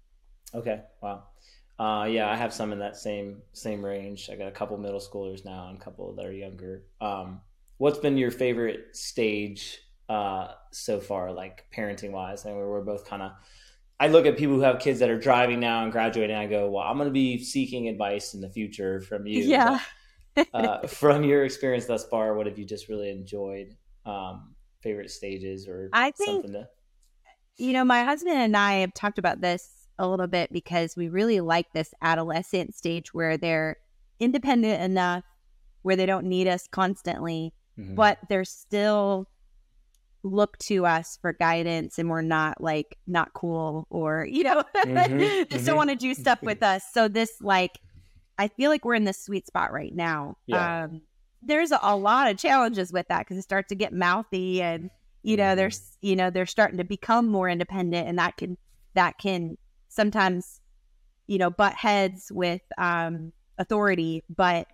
[0.55, 0.81] Okay.
[1.03, 1.25] Wow.
[1.79, 4.31] Uh, yeah, I have some in that same same range.
[4.31, 6.85] I got a couple middle schoolers now and a couple that are younger.
[7.01, 7.41] Um,
[7.79, 12.45] what's been your favorite stage uh, so far, like parenting wise?
[12.45, 13.33] And we're both kind of.
[13.99, 16.37] I look at people who have kids that are driving now and graduating.
[16.37, 19.45] I go, well, I'm going to be seeking advice in the future from you.
[19.49, 19.81] Yeah.
[20.35, 23.77] But, uh, from your experience thus far, what have you just really enjoyed?
[24.05, 26.69] Um, favorite stages or I think- something to
[27.57, 31.09] You know, my husband and I have talked about this a little bit because we
[31.09, 33.77] really like this adolescent stage where they're
[34.21, 35.25] independent enough
[35.83, 37.95] where they don't need us constantly, Mhm.
[37.95, 39.29] but they're still
[40.23, 45.49] look to us for guidance and we're not like not cool or you know Mhm,
[45.51, 45.77] they still mhm.
[45.77, 47.73] want to do stuff with us so this like
[48.39, 50.85] i feel like we're in this sweet spot right now Yeah.
[50.85, 51.03] um
[51.43, 54.89] there's a, a lot of challenges with that because it starts to get mouthy and
[55.23, 55.57] you know Mhm.
[55.57, 58.57] there's you know they're starting to become more independent and that can
[58.95, 59.59] that can
[59.95, 60.61] sometimes
[61.27, 64.67] you know butt heads with um authority but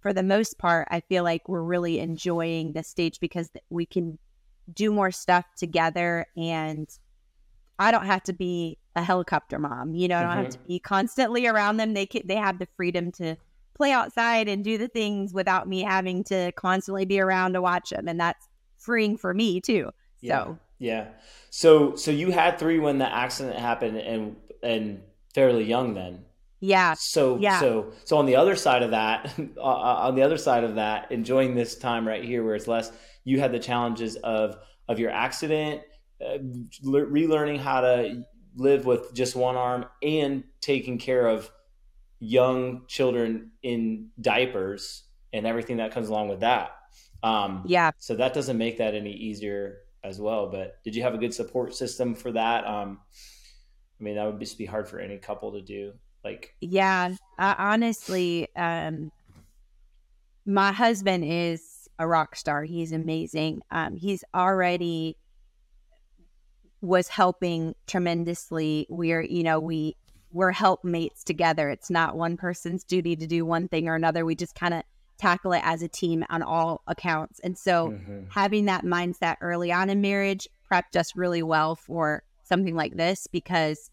[0.00, 4.18] for the most part i feel like we're really enjoying this stage because we can
[4.72, 6.88] do more stuff together and
[7.78, 10.78] i don't have to be a helicopter mom you know i don't have to be
[10.78, 13.36] constantly around them they can, they have the freedom to
[13.74, 17.90] play outside and do the things without me having to constantly be around to watch
[17.90, 20.44] them and that's freeing for me too Yeah.
[20.44, 21.08] so Yeah.
[21.50, 25.02] So so you had three when the accident happened and and
[25.34, 26.24] fairly young then.
[26.60, 27.58] yeah So Yeah.
[27.60, 31.10] so so on the other side of that, uh, on the other side of that,
[31.10, 32.92] enjoying this time right here where it's less,
[33.24, 34.56] you had the challenges of
[34.88, 35.82] of your accident,
[36.20, 36.38] uh,
[36.82, 38.22] le- relearning how to
[38.56, 41.50] live with just one arm, and taking care of
[42.20, 46.70] young children in diapers and everything that comes along with that.
[47.24, 50.48] Um, yeah so that doesn't make that any easier as well.
[50.50, 52.66] But did you have a good support system for that?
[52.66, 53.00] Um,
[54.02, 55.92] I mean, that would just be hard for any couple to do.
[56.24, 59.12] Like, Yeah, uh, honestly, um,
[60.44, 62.64] my husband is a rock star.
[62.64, 63.62] He's amazing.
[63.70, 65.16] Um, he's already
[66.80, 68.88] was helping tremendously.
[68.90, 69.96] We're, you know, we
[70.32, 71.68] we're helpmates together.
[71.70, 74.24] It's not one person's duty to do one thing or another.
[74.24, 74.82] We just kind of
[75.16, 77.38] tackle it as a team on all accounts.
[77.40, 78.26] And so, mhm.
[78.30, 83.26] having that mindset early on in marriage prepped us really well for something like this
[83.26, 83.90] because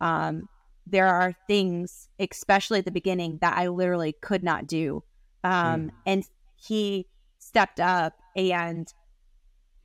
[0.00, 0.48] um,
[0.86, 5.02] there are things, especially at the beginning, that I literally could not do.
[5.42, 6.24] Um, And
[6.56, 7.06] he
[7.38, 8.86] stepped up and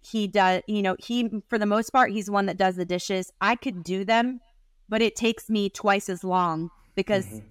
[0.02, 3.32] he does, you know, he, for the most part, he's one that does the dishes.
[3.42, 4.42] I could do them,
[4.90, 7.42] but it takes me twice as long because Mhm.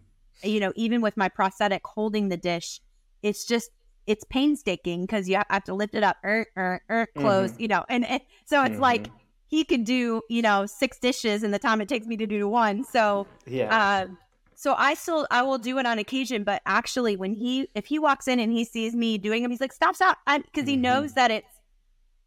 [0.42, 2.80] you know, even with my prosthetic holding the dish,
[3.22, 3.70] it's just
[4.06, 7.84] it's painstaking because you have to lift it up, er, er, er, close, you know,
[7.88, 9.19] and, and so it's like Mhm.
[9.50, 12.48] He could do you know six dishes in the time it takes me to do
[12.48, 12.84] one.
[12.84, 14.16] So, yeah, um,
[14.54, 17.98] so I still I will do it on occasion, but actually when he if he
[17.98, 20.80] walks in and he sees me doing them, he's like stop, stop, because he Mhm.
[20.82, 21.48] knows that it's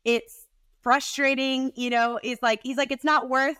[0.03, 0.45] it's
[0.81, 1.71] frustrating.
[1.75, 3.57] You know, he's like he's like it's not worth.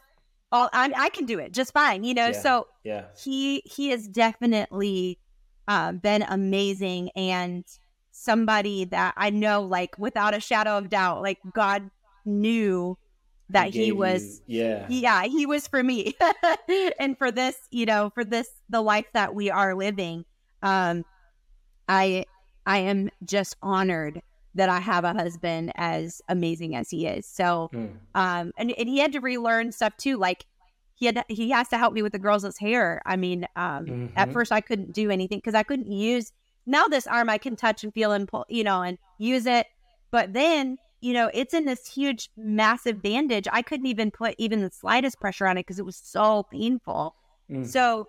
[0.52, 2.28] All I, I can do it just fine, you know.
[2.28, 2.32] Yeah.
[2.34, 5.19] So yeah, he he has definitely
[5.67, 7.63] uh, been amazing and
[8.12, 11.89] somebody that I know, like without a shadow of doubt, like God
[12.26, 12.97] knew
[13.54, 14.42] that he, gave was.
[14.48, 16.16] you- yeah, Yeah, he was for me,
[17.00, 20.26] and for this, you know, for this, the life that we are living.
[20.62, 21.06] Um,
[21.88, 22.26] I,
[22.66, 24.22] I am just honored
[24.56, 27.26] that I have a husband as amazing as he is.
[27.26, 27.86] So, Hmm.
[28.16, 30.46] um and, and he had to relearn stuff too like
[30.94, 34.30] he had he has to help me with the girls' hair i mean um at
[34.30, 34.34] Mhm.
[34.34, 36.32] first i couldn't do anything because i couldn't use
[36.68, 39.66] now this arm i can touch and feel and pull you know and use it
[40.12, 43.48] but then you know it's in this huge massive bandage.
[43.52, 47.16] I couldn't even put even the slightest pressure on it because it was so painful.
[47.52, 47.68] Mm.
[47.68, 48.08] so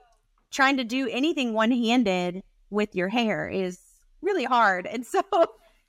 [0.52, 3.80] trying to do anything one-handed with your hair is
[4.22, 4.86] really hard.
[4.86, 5.20] And so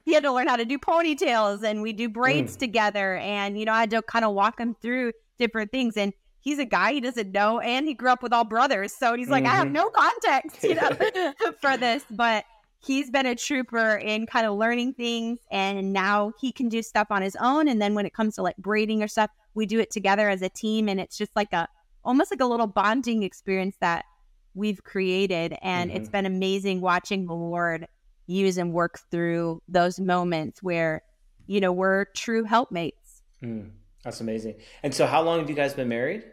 [0.04, 3.66] he had to learn how to do ponytails and we do braids together and you
[3.66, 5.96] know i had to kind of walk him through different things.
[5.98, 8.92] And he's a guy he doesn't know and he grew up with all brothers.
[8.94, 9.74] So he's like i have Mhm.
[9.74, 10.90] no context you know
[11.62, 12.04] for this.
[12.10, 12.46] But
[12.86, 17.08] he's been a trooper in kind of learning things and now he can do stuff
[17.10, 19.80] on his own and then when it comes to like braiding or stuff we do
[19.80, 21.68] it together as a team and it's just like a
[22.04, 24.06] almost like a little bonding experience that
[24.54, 26.12] we've created and it's Mhm.
[26.12, 27.88] been amazing watching the lord
[28.28, 31.04] use and work through those moments where,
[31.46, 33.22] you know, we're true helpmates.
[33.44, 33.70] Mm,
[34.04, 34.56] that's amazing.
[34.82, 36.24] And so, how long have you guys been married?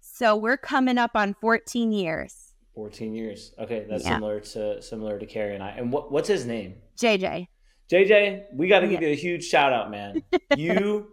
[0.00, 2.39] So we're coming up on 14 years.
[2.80, 3.52] 14 years.
[3.58, 4.14] Okay, that's Yeah.
[4.14, 5.70] similar to similar to Carrie and I.
[5.72, 6.76] And what what's his name?
[6.98, 7.46] JJ.
[7.92, 10.22] JJ, we got to give you a huge shout out, man.
[10.56, 11.08] you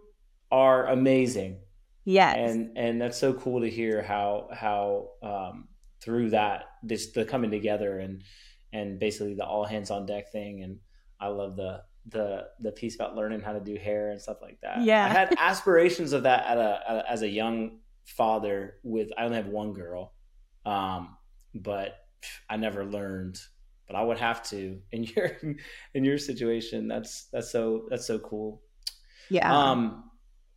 [0.50, 1.58] are amazing.
[2.06, 2.36] Yes.
[2.38, 5.68] and and that's so cool to hear how how um,
[6.02, 8.22] through that this the coming together and
[8.72, 10.78] and basically the all hands on deck thing and
[11.20, 14.58] I love the the the piece about learning how to do hair and stuff like
[14.62, 14.80] that.
[14.80, 15.04] Yeah.
[15.04, 19.24] I had aspirations of that at a, at a- as a young father with I
[19.26, 20.14] only have one girl,
[20.64, 21.17] um,
[21.54, 21.96] but
[22.48, 23.38] I never learned.
[23.86, 25.30] But I would have to in your
[25.94, 26.88] in your situation.
[26.88, 28.62] That's that's so that's so cool.
[29.30, 29.52] yeah.
[29.52, 30.10] Um,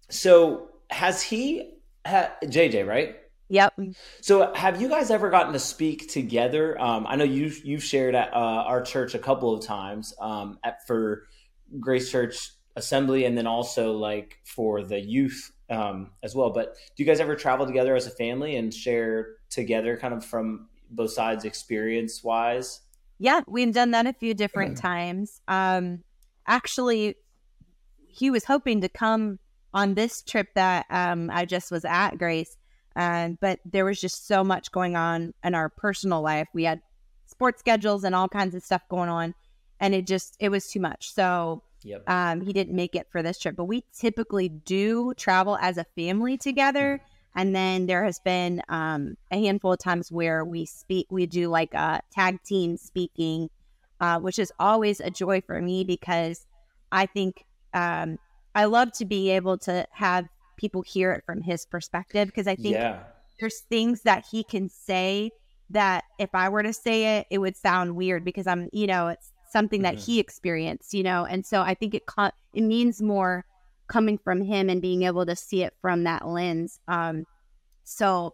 [0.09, 1.73] so has he
[2.05, 3.15] ha, JJ right?
[3.51, 3.73] yep.
[4.21, 6.81] So have you guys ever gotten to speak together?
[6.81, 10.57] Um, I know you've you've shared at uh, our church a couple of times um,
[10.63, 11.27] at for
[11.79, 16.51] Grace Church Assembly, and then also like for the youth um, as well.
[16.51, 20.25] But do you guys ever travel together as a family and share together, kind of
[20.25, 22.81] from both sides, experience wise?
[23.19, 24.87] Yeah, we've done that a few different Mm-hmm.
[24.87, 25.41] times.
[25.47, 26.03] Um,
[26.47, 27.15] actually,
[28.07, 29.39] he was hoping to come
[29.73, 32.57] on this trip that um, I just was at, Grace,
[32.95, 36.47] um, but there was just so much going on in our personal life.
[36.53, 36.81] We had
[37.25, 39.33] sports schedules and all kinds of stuff going on,
[39.79, 41.13] and it just it was too much.
[41.13, 42.03] So Yep.
[42.07, 43.55] um, he didn't make it for this trip.
[43.55, 47.01] But we typically do travel as a family together.
[47.35, 51.47] And then there has been um, a handful of times where we speak, we do
[51.47, 53.49] like a tag team speaking,
[53.99, 56.45] uh, which is always a joy for me because
[56.91, 58.17] I think um,
[58.53, 60.25] I love to be able to have
[60.57, 63.03] people hear it from his perspective because I think yeah.
[63.39, 65.31] there's things that he can say
[65.69, 69.07] that if I were to say it, it would sound weird because I'm, you know,
[69.07, 70.05] it's something that Mhm.
[70.05, 73.45] he experienced, you know, and so I think it co- it means more
[73.91, 76.79] coming from him and being able to see it from that lens.
[76.87, 77.25] Um,
[77.83, 78.33] so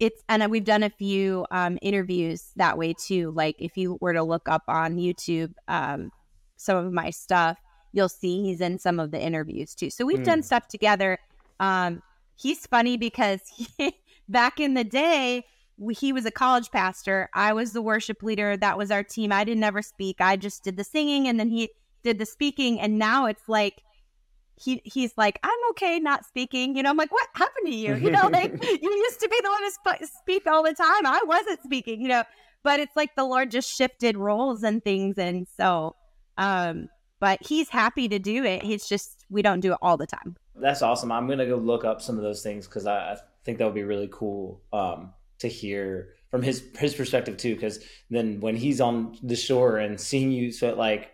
[0.00, 3.30] it's and we've done a few um, interviews that way too.
[3.32, 6.10] Like if you were to look up on YouTube um,
[6.56, 7.58] some of my stuff,
[7.92, 9.90] you'll see he's in some of the interviews too.
[9.90, 10.24] So we've Mm.
[10.24, 11.18] done stuff together.
[11.60, 12.02] Um,
[12.36, 13.40] he's funny because
[13.78, 13.94] he,
[14.28, 15.44] back in the day
[15.76, 19.32] we- he was a college pastor i was the worship leader that was our team
[19.32, 21.70] i didn't ever speak i just did the singing and then he
[22.02, 23.82] did the speaking and now it's like
[24.56, 27.94] he he's like i'm okay not speaking you know i'm like what happened to you
[27.96, 31.06] you know like you used to be the one to sp- speak all the time
[31.06, 32.22] i wasn't speaking you know
[32.62, 35.96] but it's like the lord just shifted roles and things and so
[36.38, 36.88] um
[37.20, 40.36] but he's happy to do it He's just we don't do it all the time
[40.56, 41.10] That's awesome.
[41.10, 43.74] I'm gonna go look up some of those things because I, I think that would
[43.74, 47.54] be really cool um, to hear from his his perspective too.
[47.54, 47.78] Because
[48.10, 51.12] then when he's on the shore and seeing you, so like,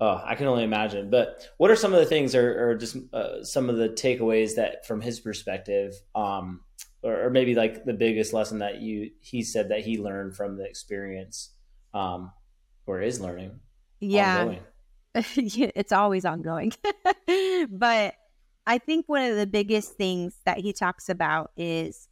[0.00, 1.10] oh, I can only imagine.
[1.10, 4.56] But what are some of the things, or, or just uh, some of the takeaways
[4.56, 6.60] that from his perspective, um,
[7.02, 10.56] or, or maybe like the biggest lesson that you he said that he learned from
[10.56, 11.50] the experience,
[11.92, 12.32] um,
[12.86, 13.60] or is learning?
[14.00, 14.56] yeah
[15.14, 16.72] it's always ongoing.
[17.70, 18.14] but
[18.66, 22.08] I think one of the biggest things that he talks about is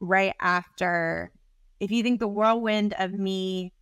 [0.00, 1.32] right after,
[1.80, 3.72] if you think the whirlwind of me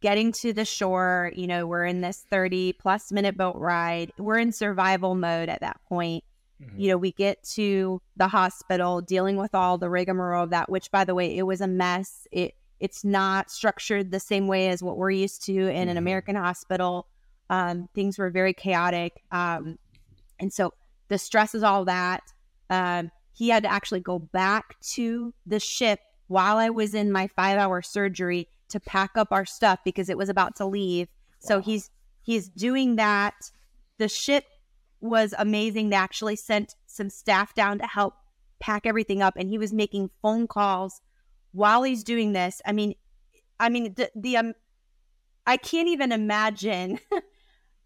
[0.00, 4.38] getting to the shore, you know, we're in this 30 plus minute boat ride, we're
[4.38, 6.24] in survival mode at that point.
[6.62, 6.78] Mhm.
[6.78, 10.90] You know, we get to the hospital dealing with all the rigmarole of that, which
[10.90, 12.26] by the way, it was a mess.
[12.32, 15.98] It it's not structured the same way as what we're used to in an Mhm.
[15.98, 17.08] American hospital.
[17.50, 19.24] Um, things were very chaotic.
[19.32, 19.78] Um,
[20.38, 20.74] and so
[21.08, 22.22] the stress is all that.
[22.70, 27.26] Um, he had to actually go back to the ship while I was in my
[27.26, 31.08] five hour surgery to pack up our stuff because it was about to leave.
[31.38, 31.90] So he's
[32.22, 33.34] he's doing that.
[33.98, 34.44] The ship
[35.00, 35.90] was amazing.
[35.90, 38.14] They actually sent some staff down to help
[38.60, 41.00] pack everything up, and he was making phone calls
[41.52, 42.60] while he's doing this.
[42.66, 42.94] I mean,
[43.58, 44.54] I mean the, the um,
[45.46, 46.98] I can't even imagine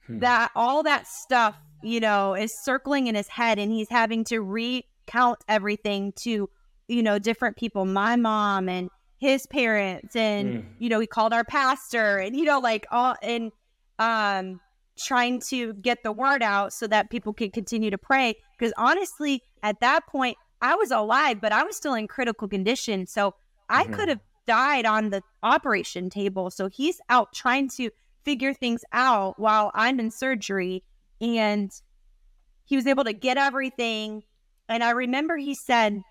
[0.06, 0.18] Hmm.
[0.18, 4.40] that all that stuff, you know, is circling in his head and he's having to
[4.40, 6.50] recount everything to,
[6.88, 8.90] you know, different people, my mom and
[9.22, 10.64] his parents and Mm.
[10.80, 13.52] you know, he called our pastor and you know like all and
[14.00, 14.60] um
[14.98, 19.40] trying to get the word out so that people could continue to pray because honestly,
[19.62, 23.06] at that point I was alive, but I was still in critical condition.
[23.06, 23.34] So
[23.68, 23.92] I Mhm.
[23.92, 26.50] could have died on the operation table.
[26.50, 27.90] So he's out trying to
[28.24, 30.82] figure things out while I'm in surgery.
[31.20, 31.70] And
[32.64, 34.24] he was able to get everything.
[34.68, 36.02] And I remember he said,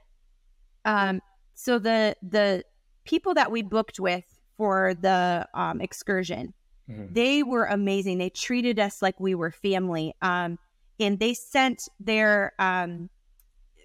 [0.86, 1.22] um,
[1.54, 2.64] so the the
[3.06, 4.26] people that we booked with
[4.58, 6.54] for the um, excursion,
[6.92, 7.14] Mm-hmm.
[7.14, 8.18] They were amazing.
[8.18, 10.14] They treated us like we were family.
[10.22, 10.60] Um,
[11.00, 13.10] and they sent their um,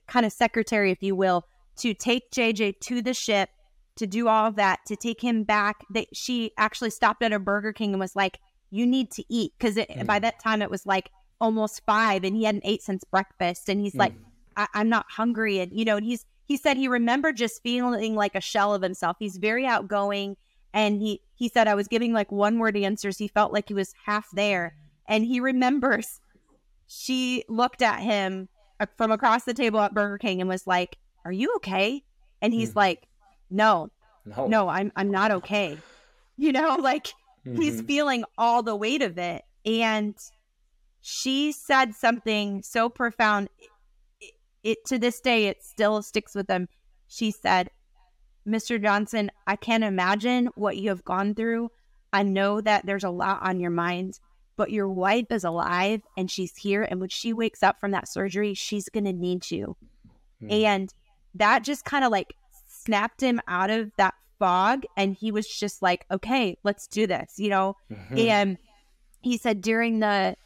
[0.07, 1.47] kind of secretary, if you will,
[1.79, 3.51] to take JJ to the ship
[3.97, 5.77] to do all of that, to take him back.
[5.91, 8.39] That she actually stopped at a Burger King and was like,
[8.71, 10.07] "You need to eat," because mm.
[10.07, 11.11] by that time it was like
[11.41, 14.01] almost five, and he hadn't ate since breakfast, and he's mm.
[14.01, 14.15] like,
[14.57, 18.15] I- "I'm not hungry," and you know, and he's he said he remembered just feeling
[18.15, 19.17] like a shell of himself.
[19.19, 20.37] He's very outgoing,
[20.73, 23.19] and he he said I was giving like one word answers.
[23.19, 24.75] He felt like he was half there,
[25.07, 26.21] and he remembers
[26.87, 30.97] she looked at him uh, from across the table at Burger King and was like,
[31.25, 32.05] "Are you okay?"
[32.41, 32.77] And he's mm.
[32.77, 33.09] like,
[33.51, 33.91] "No,
[34.25, 35.79] no, no, I'm I'm not okay."
[36.37, 37.09] You know, like
[37.47, 37.61] mm-hmm.
[37.61, 40.15] he's feeling all the weight of it, and
[41.01, 43.49] she said something so profound.
[44.71, 46.69] It, to this day it still sticks with them.
[47.09, 47.71] She said,
[48.47, 48.83] "Mr.
[48.83, 51.71] Johnson, I can't imagine what you have gone through.
[52.13, 54.19] I know that there's a lot on your mind."
[54.57, 56.83] but your wife is alive and she's here.
[56.83, 59.77] And when she wakes up from that surgery, she's going to need you.
[60.43, 60.65] Mm.
[60.65, 60.95] And
[61.35, 62.35] that just kind of like
[62.67, 64.85] snapped him out of that fog.
[64.97, 67.77] And he was just like, okay, let's do this, you know?
[67.93, 68.19] Mm-hmm.
[68.19, 68.59] And
[69.21, 70.37] he said during the,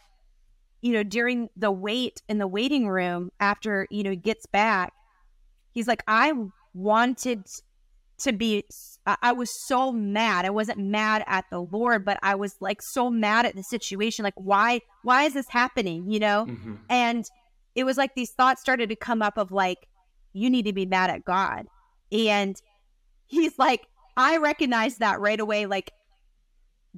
[0.81, 4.93] you know, during the wait in the waiting room after, you know, he gets back,
[5.73, 6.33] he's like, I
[6.75, 7.47] wanted
[8.19, 8.65] to be
[9.07, 10.45] I was so mad.
[10.45, 14.25] I wasn't mad at the Lord, but I was like so mad at the situation.
[14.25, 16.11] Like, why, why is this happening?
[16.11, 16.47] You know?
[16.47, 16.75] Mm-hmm.
[16.91, 17.25] And
[17.75, 19.89] it was like these thoughts started to come up of like,
[20.33, 21.67] you need to be mad at God.
[22.13, 22.61] And
[23.27, 25.67] he's like, I recognize that right away.
[25.67, 25.93] Like,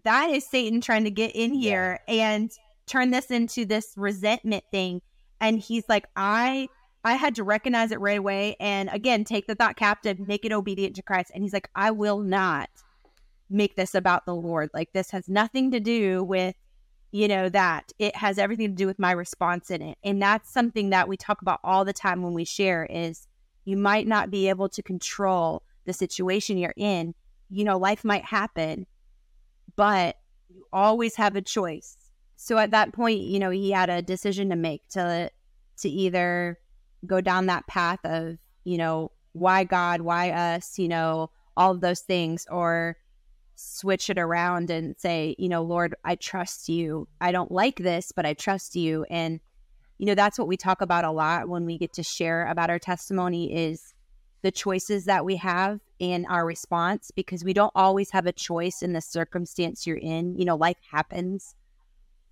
[0.05, 2.15] that is Satan trying to get in here yeah.
[2.15, 2.51] and
[2.93, 5.01] turn this into this resentment thing.
[5.41, 6.69] And he's like, I
[7.05, 10.53] I had to recognize it right away and again take the thought captive, make it
[10.53, 11.33] obedient to Christ.
[11.35, 12.69] And he's like, I will not
[13.51, 14.71] make this about the Lord.
[14.73, 16.55] Like this has nothing to do with,
[17.11, 17.93] you know, that.
[17.99, 19.99] It has everything to do with my response in it.
[20.05, 23.27] And that's something that we talk about all the time when we share is
[23.65, 27.15] you might not be able to control the situation you're in.
[27.51, 28.87] You know, life might happen,
[29.77, 30.17] but
[30.49, 31.97] you always have a choice.
[32.43, 35.31] So at that point, you know, he had a decision to make to
[35.79, 36.59] to either
[37.07, 41.81] go down that path of, you know, why God, why us, you know, all of
[41.81, 42.97] those things, or
[43.55, 47.07] switch it around and say, you know, Lord, I trust you.
[47.21, 49.07] I don't like this, but I trust you.
[49.09, 49.39] And,
[49.99, 52.71] you know, that's what we talk about a lot when we get to share about
[52.71, 53.95] our testimony is
[54.43, 58.83] the choices that we have in our response because we don't always have a choice
[58.83, 60.37] in the circumstance you're in.
[60.37, 61.55] You know, life happens.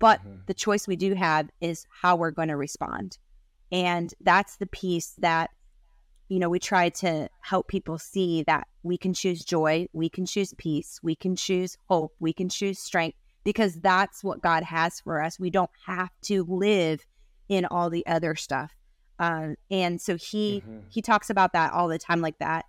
[0.01, 0.39] But mm-hmm.
[0.47, 3.17] the choice we do have is how we're going to respond.
[3.71, 5.51] And that's the piece that,
[6.27, 10.25] you know, we try to help people see that we can choose joy, we can
[10.25, 14.99] choose peace, we can choose hope, we can choose strength, because that's what God has
[14.99, 15.39] for us.
[15.39, 17.05] We don't have to live
[17.47, 18.71] in all the other stuff.
[19.19, 20.79] Um, and so he mm-hmm.
[20.89, 22.65] he talks about that all the time, like that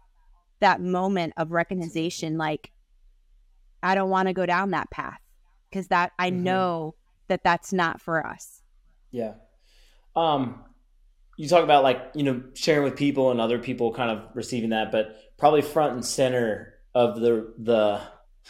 [0.61, 2.71] that moment of recognition, like
[3.83, 5.19] I don't want to go down that path
[5.71, 6.43] because that I mm-hmm.
[6.45, 6.95] know
[7.33, 8.61] that that's not for us.
[9.11, 9.33] Yeah.
[10.15, 10.63] Um,
[11.39, 14.71] you talk about like you know sharing with people and other people kind of receiving
[14.71, 18.01] that, but probably front and center of the the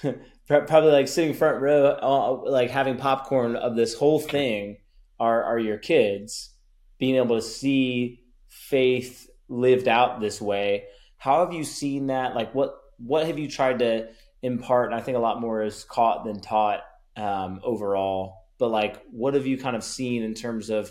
[0.48, 4.78] probably like sitting front row, like having popcorn of this whole thing
[5.20, 6.50] are are your kids
[6.98, 10.86] being able to see faith lived out this way.
[11.18, 12.34] How have you seen that?
[12.34, 14.08] Like what what have you tried to
[14.42, 14.86] impart?
[14.90, 16.80] And I think a lot more is caught than taught
[17.16, 18.41] um, overall.
[18.62, 20.88] But like, what have you kind of seen in terms of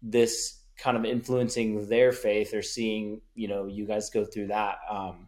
[0.00, 4.76] this kind of influencing their faith or seeing you know you guys go through that
[4.88, 5.26] um,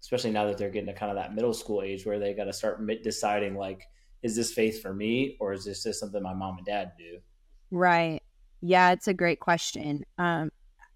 [0.00, 2.44] especially now that they're getting to kind of that middle school age where they got
[2.44, 3.82] to start deciding like
[4.22, 7.18] is this faith for me or is this just something my mom and dad do?
[7.70, 8.22] Right.
[8.62, 10.06] Yeah it's a great question.
[10.16, 10.50] Um,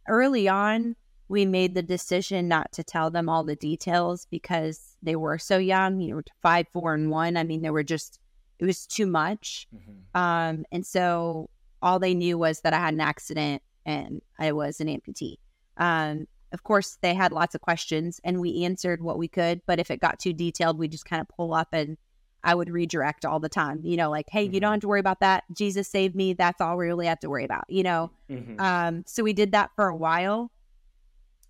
[0.09, 0.97] early on
[1.28, 5.59] we made the decision not to tell them all the details because they were so
[5.59, 8.18] young you know five four and one i mean they were just
[8.62, 10.18] it was too much mm-hmm.
[10.18, 11.50] um, and so
[11.82, 15.36] all they knew was that i had an accident and I was an amputee.
[15.76, 19.62] Um, of course, they had lots of questions and we answered what we could.
[19.66, 21.96] But if it got too detailed, we just kind of pull up and
[22.44, 24.54] I would redirect all the time, you know, like, hey, mm-hmm.
[24.54, 24.74] you don't mm-hmm.
[24.74, 25.44] have to worry about that.
[25.52, 26.34] Jesus saved me.
[26.34, 28.10] That's all we really have to worry about, you know?
[28.28, 28.60] Mm-hmm.
[28.60, 30.50] Um, so we did that for a while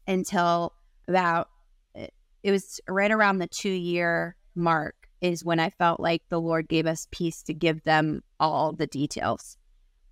[0.07, 0.75] until
[1.09, 1.49] about,
[1.95, 6.69] it was right around the two year mark is when I felt like the Lord
[6.69, 9.57] gave us peace to give them all the details,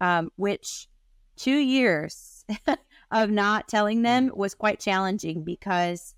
[0.00, 0.88] um, which
[1.36, 2.44] two years
[3.10, 4.36] of not telling them mm.
[4.36, 6.14] was quite challenging because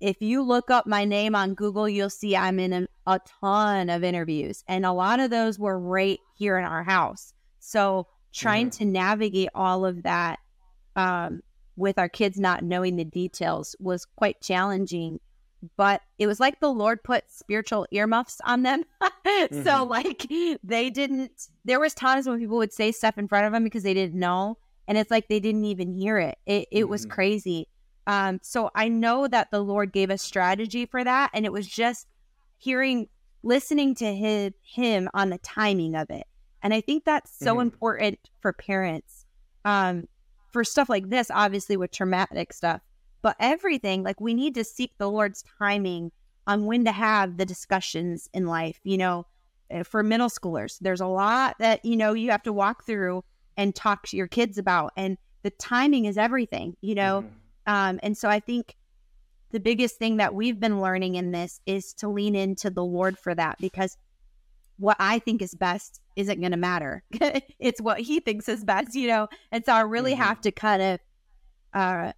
[0.00, 3.88] if you look up my name on Google, you'll see I'm in a, a, ton
[3.88, 7.32] of interviews, and a lot of those were right here in our house.
[7.60, 8.84] So trying mm-hmm.
[8.84, 10.40] to navigate all of that
[10.96, 11.40] um,
[11.76, 15.20] with our kids not knowing the details was quite challenging.
[15.76, 18.84] But it was like the Lord put spiritual earmuffs on them.
[19.02, 19.62] mm-hmm.
[19.62, 20.26] So like
[20.62, 21.48] they didn't.
[21.64, 24.18] There was times when people would say stuff in front of them because they didn't
[24.18, 24.58] know,
[24.88, 26.38] and it's like they didn't even hear it.
[26.46, 26.90] It it mm-hmm.
[26.90, 27.68] was crazy.
[28.06, 31.66] Um, so I know that the Lord gave us strategy for that, and it was
[31.66, 32.06] just
[32.58, 33.08] hearing,
[33.42, 36.26] listening to his, him on the timing of it.
[36.62, 37.62] And I think that's so mm-hmm.
[37.62, 39.26] important for parents.
[39.64, 40.08] Um,
[40.52, 42.82] for stuff like this, obviously with traumatic stuff,
[43.22, 46.12] but everything, like we need to seek the Lord's timing
[46.46, 48.80] on when to have the discussions in life.
[48.84, 49.26] You know,
[49.70, 53.24] eh, for middle schoolers, there's a lot that, you know, you have to walk through
[53.56, 54.92] and talk to your kids about.
[54.96, 57.22] And the timing is everything, you know.
[57.22, 58.76] Mm-hmm um, and so I think
[59.50, 63.18] the biggest thing that we've been learning in this is to lean into the Lord
[63.18, 63.96] for that because
[64.78, 67.02] what I think is best isn't going to matter.
[67.58, 69.28] it's what He thinks is best, you know?
[69.52, 70.22] And so I really mm-hmm.
[70.22, 71.00] have to kind of
[71.74, 72.12] uh,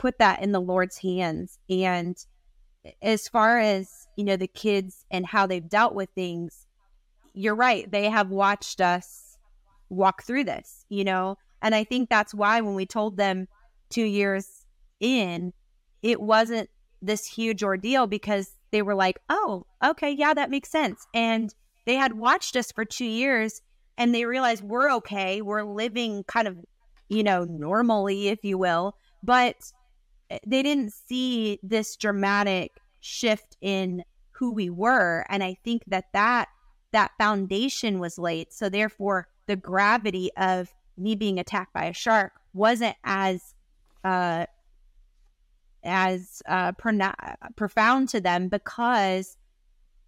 [0.00, 1.58] put that in the Lord's hands.
[1.68, 2.16] And
[3.02, 6.66] as far as, you know, the kids and how they've dealt with things,
[7.34, 7.88] you're right.
[7.90, 9.36] They have watched us
[9.90, 11.36] walk through this, you know?
[11.60, 13.46] And I think that's why when we told them,
[13.90, 14.64] two years
[15.00, 15.52] in,
[16.02, 16.70] it wasn't
[17.02, 21.06] this huge ordeal because they were like, oh, okay, yeah, that makes sense.
[21.12, 23.60] And they had watched us for two years
[23.98, 25.42] and they realized we're okay.
[25.42, 26.56] We're living kind of,
[27.10, 28.94] you know, normally, if you will.
[29.22, 29.56] But
[30.46, 35.24] they didn't see this dramatic shift in who we were.
[35.28, 36.48] And I think that that,
[36.92, 38.52] that foundation was laid.
[38.52, 43.54] So therefore, the gravity of me being attacked by a shark wasn't as
[44.04, 44.46] uh,
[45.82, 46.72] as uh,
[47.56, 49.36] profound to them because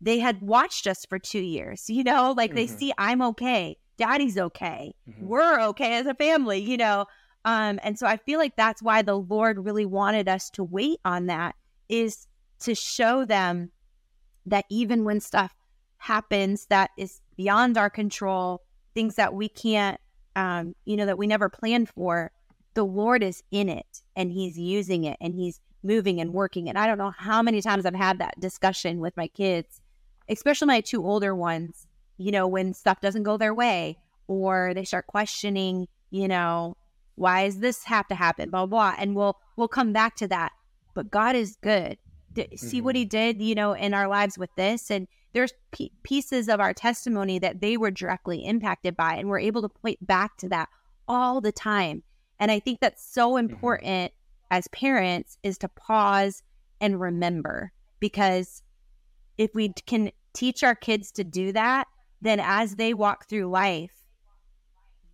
[0.00, 1.88] they had watched us for two years.
[1.88, 2.56] You know, like mm-hmm.
[2.56, 5.26] they see I'm okay, daddy's okay, mm-hmm.
[5.26, 7.06] we're okay as a family, you know.
[7.44, 11.00] Um, and so I feel like that's why the Lord really wanted us to wait
[11.04, 11.56] on that
[11.88, 12.26] is
[12.60, 13.70] to show them
[14.46, 15.54] that even when stuff
[15.98, 18.62] happens that is beyond our control,
[18.94, 20.00] things that we can't,
[20.36, 22.30] um, you know, that we never planned for,
[22.74, 26.68] the Lord is in it and he's using it and he's moving and working.
[26.68, 29.80] And I don't know how many times I've had that discussion with my kids,
[30.28, 31.86] especially my two older ones,
[32.18, 36.76] you know, when stuff doesn't go their way or they start questioning, you know,
[37.16, 38.50] why does this have to happen?
[38.50, 38.94] Blah, blah.
[38.98, 40.52] And we'll, we'll come back to that.
[40.94, 41.98] But God is good.
[42.32, 42.56] D- mm-hmm.
[42.56, 44.90] See what he did, you know, in our lives with this.
[44.90, 49.14] And there's p- pieces of our testimony that they were directly impacted by.
[49.14, 50.68] And we're able to point back to that
[51.08, 52.02] all the time
[52.42, 53.52] and I think that's so mm-hmm.
[53.52, 54.56] important mm-hmm.
[54.56, 56.42] as parents is to pause
[56.80, 58.64] and remember because
[59.38, 61.86] if we can teach our kids to do that,
[62.20, 63.92] then as they walk through life,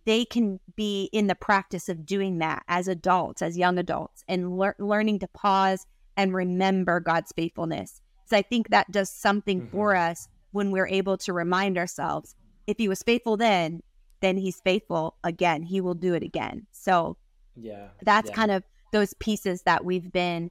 [0.09, 4.57] they can be in the practice of doing that as adults, as young adults, and
[4.57, 5.85] lear- learning to pause
[6.17, 8.01] and remember God's faithfulness.
[8.25, 9.71] So I think that does something mm-hmm.
[9.71, 12.35] for us when we're able to remind ourselves
[12.65, 13.83] if he was faithful then,
[14.19, 15.61] then he's faithful again.
[15.61, 16.65] He will do it again.
[16.71, 17.15] So,
[17.55, 18.35] yeah, that's yeah.
[18.35, 20.49] kind of those pieces that we've been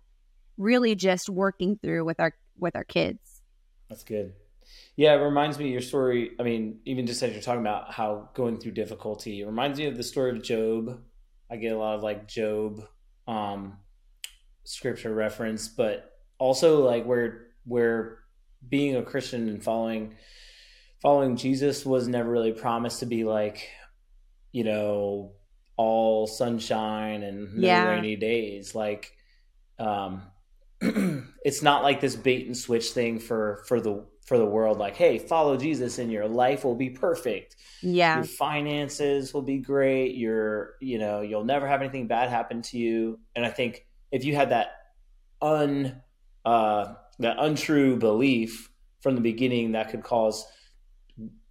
[0.56, 3.42] really just working through with our with our kids.
[3.88, 4.34] That's good.
[4.96, 6.32] Yeah, it reminds me of your story.
[6.40, 9.86] I mean, even just as you're talking about how going through difficulty, it reminds me
[9.86, 11.00] of the story of Job.
[11.50, 12.82] I get a lot of like Job
[13.26, 13.78] um
[14.64, 18.18] scripture reference, but also like where where
[18.68, 20.16] being a Christian and following
[21.00, 23.68] following Jesus was never really promised to be like,
[24.52, 25.32] you know,
[25.76, 27.88] all sunshine and no yeah.
[27.88, 28.74] rainy days.
[28.74, 29.12] Like,
[29.78, 30.22] um,
[30.80, 34.78] it's not like this bait and switch thing for for the for the world.
[34.78, 37.56] Like, hey, follow Jesus and your life will be perfect.
[37.80, 40.16] Yeah, your finances will be great.
[40.16, 43.18] Your, you know, you'll never have anything bad happen to you.
[43.34, 44.72] And I think if you had that
[45.40, 46.02] un
[46.44, 48.70] uh that untrue belief
[49.00, 50.46] from the beginning, that could cause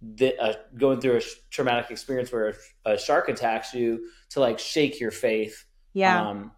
[0.00, 2.54] the, uh, going through a sh- traumatic experience where
[2.84, 5.64] a, a, shark attacks you to like shake your faith.
[5.92, 6.28] Yeah.
[6.28, 6.52] Um,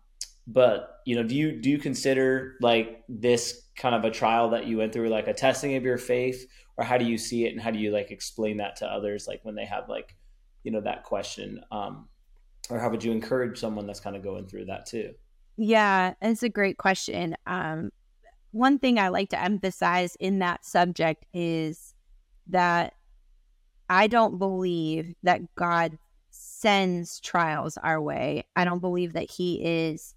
[0.47, 4.67] but you know, do you do you consider like this kind of a trial that
[4.67, 7.53] you went through like a testing of your faith, or how do you see it,
[7.53, 10.15] and how do you like explain that to others, like when they have like
[10.63, 12.09] you know that question, um,
[12.69, 15.13] or how would you encourage someone that's kind of going through that too?
[15.57, 17.35] Yeah, it's a great question.
[17.47, 17.91] Um,
[18.53, 21.95] one thing I like to emphasize in that subject is
[22.49, 22.95] that
[23.89, 25.99] I don't believe that God
[26.31, 28.45] sends trials our way.
[28.55, 30.15] I don't believe that He is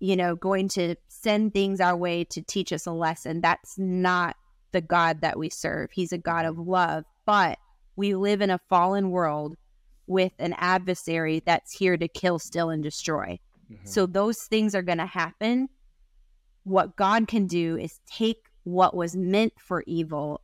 [0.00, 3.40] you know, going to send things our way to teach us a lesson.
[3.40, 4.36] That's not
[4.72, 5.90] the God that we serve.
[5.92, 7.58] He's a God of love, but
[7.96, 9.56] we live in a fallen world
[10.06, 13.38] with an adversary that's here to kill, steal, and destroy.
[13.70, 13.86] Mm-hmm.
[13.86, 15.68] So those things are going to happen.
[16.64, 20.42] What God can do is take what was meant for evil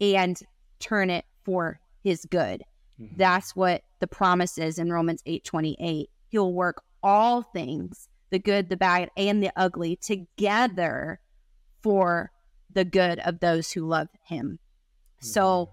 [0.00, 0.40] and
[0.80, 2.62] turn it for his good.
[3.00, 3.16] Mm-hmm.
[3.16, 6.10] That's what the promise is in Romans 8 28.
[6.28, 11.20] He'll work all things, the good, the bad, and the ugly, together
[11.80, 12.32] for
[12.68, 14.58] the good of those who love him.
[14.58, 15.26] Mm-hmm.
[15.26, 15.70] So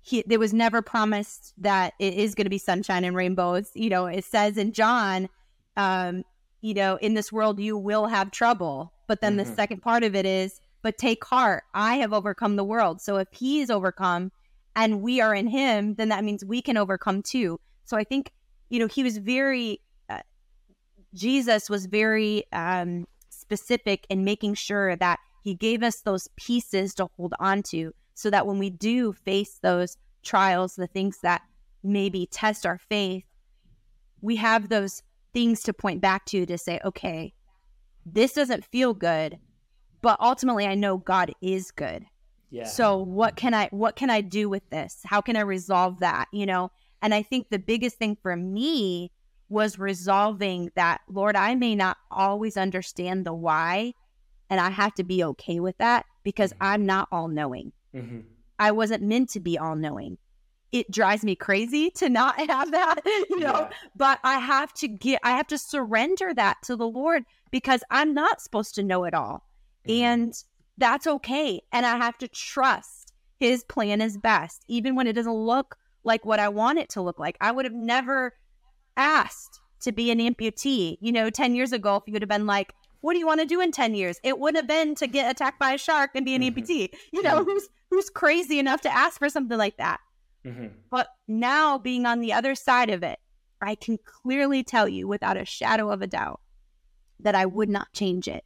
[0.00, 3.70] he, there was never promised that it is going to be sunshine and rainbows.
[3.74, 5.28] You know, it says in John,
[5.76, 6.24] um,
[6.62, 8.94] you know, in this world you will have trouble.
[9.06, 9.50] But then mm-hmm.
[9.50, 13.02] the second part of it is, but take heart, I have overcome the world.
[13.02, 14.32] So if he's overcome
[14.74, 17.60] and we are in him, then that means we can overcome too.
[17.84, 18.32] So I think,
[18.70, 19.80] you know, he was very,
[21.14, 27.08] Jesus was very um, specific in making sure that he gave us those pieces to
[27.16, 31.42] hold on to so that when we do face those trials, the things that
[31.82, 33.24] maybe test our faith,
[34.20, 35.02] we have those
[35.32, 37.32] things to point back to to say, okay,
[38.04, 39.38] this doesn't feel good,
[40.02, 42.04] but ultimately I know God is good.
[42.50, 42.64] Yeah.
[42.64, 45.00] So what can I what can I do with this?
[45.04, 46.70] How can I resolve that, you know?
[47.02, 49.12] And I think the biggest thing for me
[49.48, 53.94] was resolving that Lord, I may not always understand the why
[54.50, 56.64] and I have to be okay with that because mm-hmm.
[56.64, 57.72] I'm not all knowing.
[57.94, 58.20] Mm-hmm.
[58.58, 60.18] I wasn't meant to be all knowing.
[60.70, 63.70] It drives me crazy to not have that, you know, yeah.
[63.96, 68.14] but I have to get, I have to surrender that to the Lord because I'm
[68.14, 69.46] not supposed to know it all.
[69.86, 70.02] Mm-hmm.
[70.02, 70.44] And
[70.76, 71.62] that's okay.
[71.72, 76.24] And I have to trust his plan is best, even when it doesn't look like
[76.24, 77.36] what I want it to look like.
[77.40, 78.34] I would have never
[78.98, 80.98] asked to be an amputee.
[81.00, 83.40] You know, 10 years ago, if you would have been like, what do you want
[83.40, 84.18] to do in 10 years?
[84.22, 86.58] It would have been to get attacked by a shark and be an mm-hmm.
[86.58, 86.90] amputee.
[87.12, 87.50] You know, mm-hmm.
[87.50, 90.00] who's who's crazy enough to ask for something like that?
[90.44, 90.66] Mm-hmm.
[90.90, 93.18] But now being on the other side of it,
[93.60, 96.40] I can clearly tell you without a shadow of a doubt
[97.20, 98.44] that I would not change it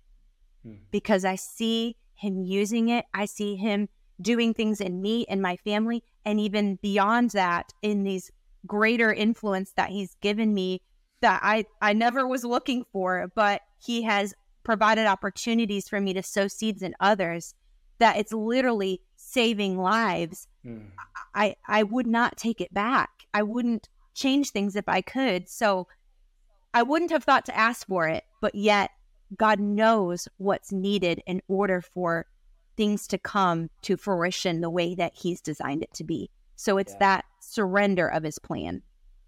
[0.67, 0.79] mm.
[0.91, 3.05] because I see him using it.
[3.13, 3.89] I see him
[4.21, 8.31] doing things in me and my family, and even beyond that, in these
[8.67, 10.81] greater influence that he's given me
[11.21, 16.23] that I, I never was looking for, but he has provided opportunities for me to
[16.23, 17.55] sow seeds in others
[17.99, 20.85] that it's literally saving lives mm.
[21.35, 25.87] i i would not take it back i wouldn't change things if i could so
[26.75, 28.91] i wouldn't have thought to ask for it but yet
[29.37, 32.27] god knows what's needed in order for
[32.77, 36.93] things to come to fruition the way that he's designed it to be so it's
[36.95, 36.99] yeah.
[36.99, 38.83] that surrender of his plan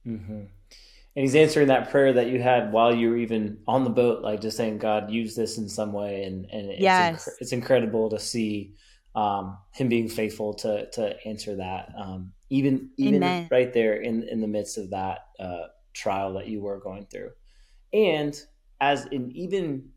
[0.06, 0.44] mm-hmm
[1.16, 4.22] and he's answering that prayer that you had while you were even on the boat,
[4.22, 6.24] like just saying, God, use this in some way.
[6.24, 7.28] And, and it's, yes.
[7.28, 8.74] inc- it's incredible to see
[9.14, 11.92] um, him being faithful to, to answer that.
[11.96, 13.48] Um, even, even Amen.
[13.48, 17.30] right there in, in the midst of that uh, trial that you were going through.
[17.92, 18.36] And
[18.80, 19.90] as an even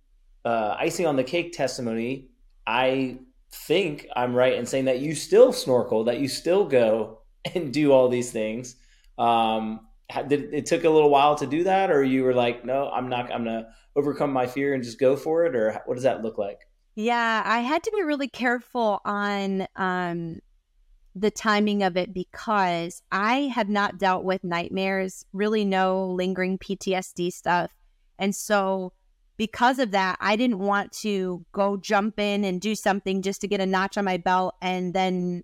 [0.46, 2.30] uh, icing on the cake testimony,
[2.68, 3.18] I
[3.52, 7.22] think I'm right in saying that you still snorkel, that you still go
[7.56, 8.76] and do all these things.
[9.18, 9.88] Um,
[10.28, 13.10] did it took a little while to do that or you were like no i'm
[13.10, 16.24] not i'm gonna overcome my fear and just go for it or what does that
[16.24, 16.62] look like
[16.96, 20.40] yeah i had to be really careful on um
[21.16, 27.32] the timing of it because i have not dealt with nightmares really no lingering ptsd
[27.32, 27.72] stuff
[28.18, 28.94] and so
[29.36, 33.48] because of that i didn't want to go jump in and do something just to
[33.48, 35.44] get a notch on my belt and then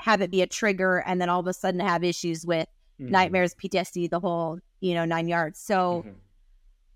[0.00, 2.68] have it be a trigger and then all of a sudden have issues with
[3.00, 3.10] mm-hmm.
[3.12, 5.60] nightmares, PTSD, the whole, you know, nine yards.
[5.60, 6.16] So mm-hmm.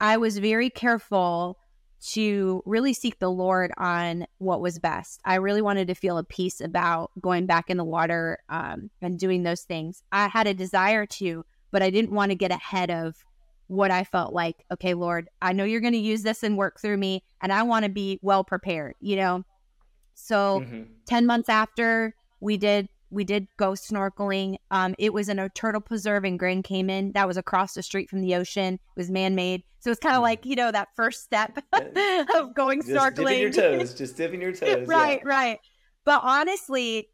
[0.00, 1.59] I was very careful
[2.12, 5.20] to really seek the Lord on what was best.
[5.24, 9.18] I really wanted to feel a peace about going back in the water um, and
[9.18, 10.02] doing those things.
[10.12, 13.24] I had a desire to, but I didn't want to get ahead of
[13.68, 14.64] what I felt like.
[14.70, 17.62] Okay, Lord, I know you're going to use this and work through me, and I
[17.62, 19.44] want to be well prepared, you know?
[20.14, 20.82] So, mm-hmm.
[21.07, 24.56] 10 months after we did we did go snorkeling.
[24.70, 28.10] Um, it was in a turtle preserve in Grand Cayman that was across the street
[28.10, 28.74] from the ocean.
[28.74, 30.24] It was man made, so it's kind of mm.
[30.24, 33.16] like you know that first step of going just snorkeling.
[33.16, 34.86] Dipping your toes, just dipping your toes.
[34.86, 35.28] right, yeah.
[35.28, 35.58] right.
[36.04, 37.08] But honestly,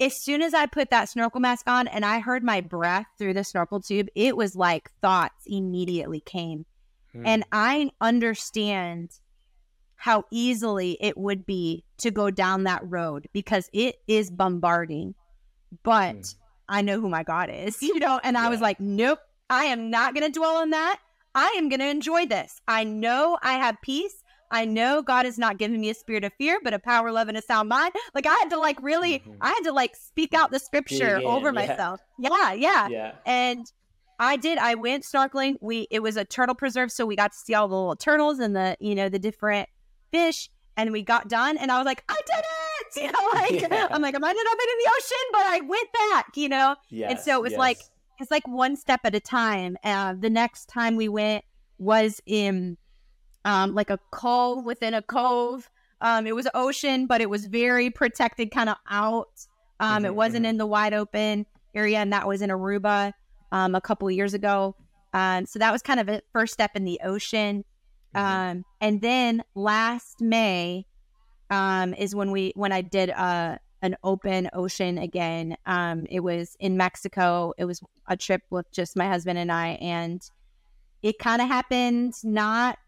[0.00, 3.34] as soon as I put that snorkel mask on and I heard my breath through
[3.34, 6.66] the snorkel tube, it was like thoughts immediately came,
[7.12, 7.26] hmm.
[7.26, 9.10] and I understand
[9.98, 15.12] how easily it would be to go down that road because it is bombarding
[15.82, 16.34] but mm.
[16.68, 18.20] I know who my God is, you know?
[18.22, 18.46] And yeah.
[18.46, 21.00] I was like, nope, I am not going to dwell on that.
[21.34, 22.60] I am going to enjoy this.
[22.66, 24.22] I know I have peace.
[24.50, 27.28] I know God has not given me a spirit of fear, but a power, love,
[27.28, 27.92] and a sound mind.
[28.14, 29.34] Like I had to like really, mm-hmm.
[29.40, 31.52] I had to like speak out the scripture over yeah.
[31.52, 32.00] myself.
[32.18, 33.12] Yeah, yeah, yeah.
[33.26, 33.70] And
[34.18, 34.58] I did.
[34.58, 35.56] I went snorkeling.
[35.60, 38.38] We it was a turtle preserve, so we got to see all the little turtles
[38.38, 39.68] and the you know the different
[40.12, 40.48] fish.
[40.76, 42.67] And we got done, and I was like, I did it.
[43.02, 43.88] You know, like yeah.
[43.90, 46.36] I'm like, I might not have been in the ocean, but I went back.
[46.36, 47.58] You know, yes, and so it was yes.
[47.58, 47.78] like
[48.20, 49.76] it's like one step at a time.
[49.84, 51.44] Uh, the next time we went
[51.78, 52.76] was in
[53.44, 55.70] um, like a cove within a cove.
[56.00, 59.46] Um, it was ocean, but it was very protected, kind of out.
[59.80, 60.50] Um, mm-hmm, it wasn't mm-hmm.
[60.50, 63.12] in the wide open area, and that was in Aruba
[63.52, 64.76] um, a couple of years ago.
[65.12, 67.64] Um, so that was kind of a first step in the ocean.
[68.14, 68.26] Mm-hmm.
[68.26, 70.86] Um, and then last May
[71.50, 75.56] um, is when we when I did uh, an open ocean again.
[75.66, 77.54] Um, it was in Mexico.
[77.58, 80.22] It was a trip with just my husband and I, and
[81.02, 82.78] it kind of happened not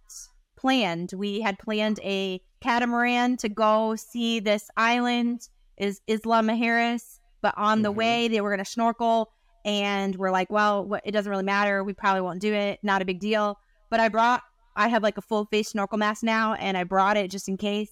[0.56, 1.12] planned.
[1.16, 7.78] We had planned a catamaran to go see this island is Isla Mujeres, but on
[7.78, 7.82] mm-hmm.
[7.84, 9.30] the way they were going to snorkel
[9.64, 11.84] and we're like, well, what, it doesn't really matter.
[11.84, 12.78] We probably won't do it.
[12.82, 13.58] Not a big deal.
[13.90, 14.42] But I brought,
[14.76, 17.56] I have like a full face snorkel mask now, and I brought it just in
[17.56, 17.90] case.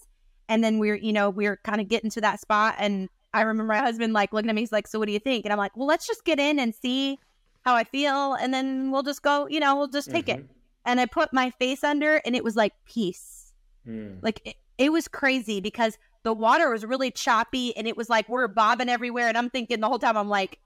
[0.49, 3.73] And then we're, you know, we're kind of getting to that spot, and I remember
[3.73, 4.63] my husband like looking at me.
[4.63, 6.59] He's like, "So what do you think?" And I'm like, "Well, let's just get in
[6.59, 7.19] and see
[7.63, 9.47] how I feel, and then we'll just go.
[9.49, 10.41] You know, we'll just take mm-hmm.
[10.41, 10.51] it."
[10.85, 13.53] And I put my face under, and it was like peace.
[13.87, 14.19] Mm.
[14.23, 18.29] Like it, it was crazy because the water was really choppy, and it was like
[18.29, 19.29] we're bobbing everywhere.
[19.29, 20.59] And I'm thinking the whole time, I'm like,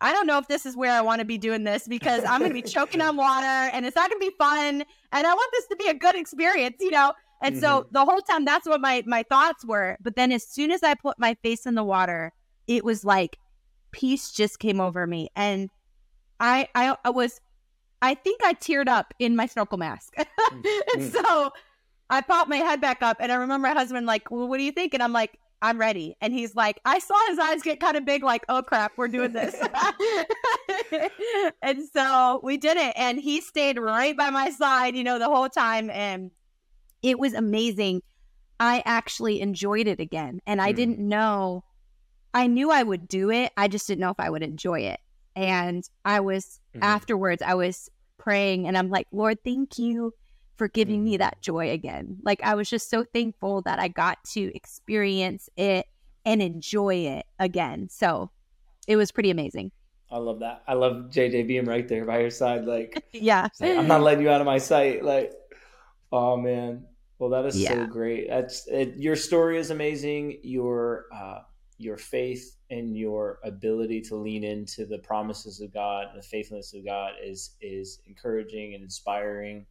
[0.00, 2.40] I don't know if this is where I want to be doing this because I'm
[2.40, 4.84] going to be choking on water and it's not going to be fun.
[5.12, 7.14] And I want this to be a good experience, you know?
[7.42, 7.64] And mm-hmm.
[7.64, 9.96] so the whole time, that's what my, my thoughts were.
[10.00, 12.32] But then as soon as I put my face in the water,
[12.66, 13.38] it was like
[13.92, 15.28] peace just came over me.
[15.36, 15.70] And
[16.40, 17.40] I, I, I was,
[18.02, 20.14] I think I teared up in my snorkel mask.
[20.16, 20.26] and
[20.96, 21.12] mm.
[21.12, 21.50] so
[22.08, 24.64] I popped my head back up and I remember my husband like, well, what do
[24.64, 24.94] you think?
[24.94, 26.16] And I'm like, I'm ready.
[26.20, 29.08] And he's like, I saw his eyes get kind of big, like, oh crap, we're
[29.08, 29.54] doing this.
[31.62, 32.92] and so we did it.
[32.96, 35.88] And he stayed right by my side, you know, the whole time.
[35.90, 36.30] And
[37.02, 38.02] it was amazing.
[38.58, 40.40] I actually enjoyed it again.
[40.46, 40.76] And I mm.
[40.76, 41.64] didn't know,
[42.32, 43.52] I knew I would do it.
[43.56, 45.00] I just didn't know if I would enjoy it.
[45.34, 46.80] And I was, mm.
[46.82, 50.12] afterwards, I was praying and I'm like, Lord, thank you
[50.56, 51.18] for giving me mm-hmm.
[51.18, 52.16] that joy again.
[52.22, 55.86] Like I was just so thankful that I got to experience it
[56.24, 57.88] and enjoy it again.
[57.90, 58.30] So
[58.88, 59.70] it was pretty amazing.
[60.10, 60.62] I love that.
[60.66, 62.64] I love JJ being right there by your side.
[62.64, 65.04] Like, yeah, like, I'm not letting you out of my sight.
[65.04, 65.32] Like,
[66.12, 66.84] oh man.
[67.18, 67.70] Well, that is yeah.
[67.70, 68.28] so great.
[68.28, 70.38] That's it, your story is amazing.
[70.42, 71.40] Your uh,
[71.78, 76.74] your faith and your ability to lean into the promises of God and the faithfulness
[76.74, 79.66] of God is is encouraging and inspiring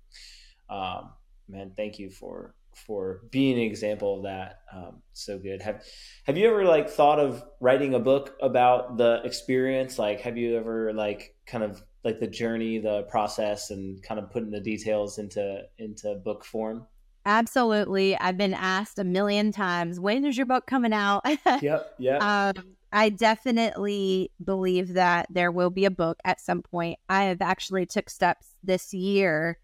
[0.69, 1.09] um,
[1.47, 4.59] man, thank you for for being an example of that.
[4.73, 5.61] Um, so good.
[5.61, 5.83] Have
[6.25, 9.97] Have you ever like thought of writing a book about the experience?
[9.97, 14.31] Like, have you ever like kind of like the journey, the process, and kind of
[14.31, 16.85] putting the details into into book form?
[17.25, 18.15] Absolutely.
[18.17, 21.25] I've been asked a million times, when is your book coming out?
[21.61, 21.95] yep.
[21.97, 22.21] Yep.
[22.21, 22.53] Um,
[22.91, 26.99] I definitely believe that there will be a book at some point.
[27.09, 29.57] I have actually took steps this year.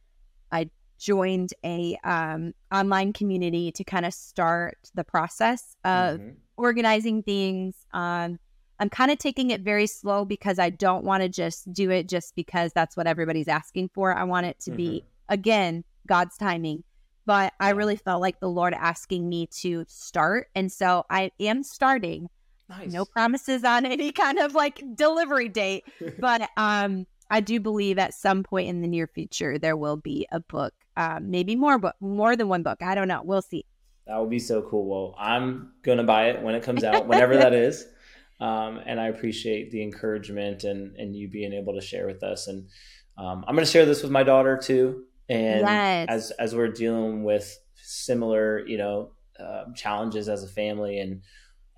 [0.52, 6.30] I joined a um, online community to kind of start the process of mm-hmm.
[6.58, 7.76] organizing things.
[7.94, 8.40] Um,
[8.82, 12.10] I'm kind of taking it very slow because I don't want to just do it
[12.10, 14.14] just because that's what everybody's asking for.
[14.14, 14.78] I want it to mm-hmm.
[14.78, 16.84] be again God's timing.
[17.28, 21.62] But I really felt like the Lord asking me to start, and so I am
[21.62, 22.28] starting.
[22.68, 22.92] Nice.
[22.92, 25.84] No promises on any kind of like delivery date,
[26.20, 30.26] but um, I do believe at some point in the near future there will be
[30.32, 32.82] a book um, maybe more book, more than one book.
[32.82, 33.22] I don't know.
[33.24, 33.66] We'll see.
[34.08, 34.86] That would be so cool.
[34.88, 37.86] Well, I'm gonna buy it when it comes out, whenever that is.
[38.42, 42.48] Um, and I appreciate the encouragement and and you being able to share with us.
[42.48, 42.68] And
[43.18, 45.04] um, I'm gonna share this with my daughter too.
[45.30, 46.08] And yes.
[46.10, 51.22] as as we're dealing with similar, you know, uh, challenges as a family and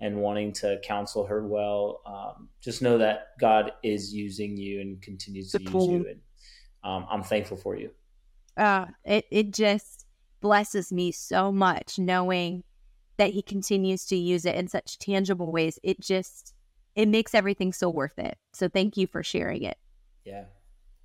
[0.00, 5.00] and wanting to counsel her well, um, just know that God is using you and
[5.00, 6.06] continues to use you.
[6.08, 6.20] And
[6.82, 7.90] um, I'm thankful for you
[8.56, 10.06] uh, it it just
[10.40, 12.62] blesses me so much knowing
[13.16, 15.78] that he continues to use it in such tangible ways.
[15.82, 16.53] It just
[16.94, 18.38] it makes everything so worth it.
[18.52, 19.78] So thank you for sharing it.
[20.24, 20.44] Yeah.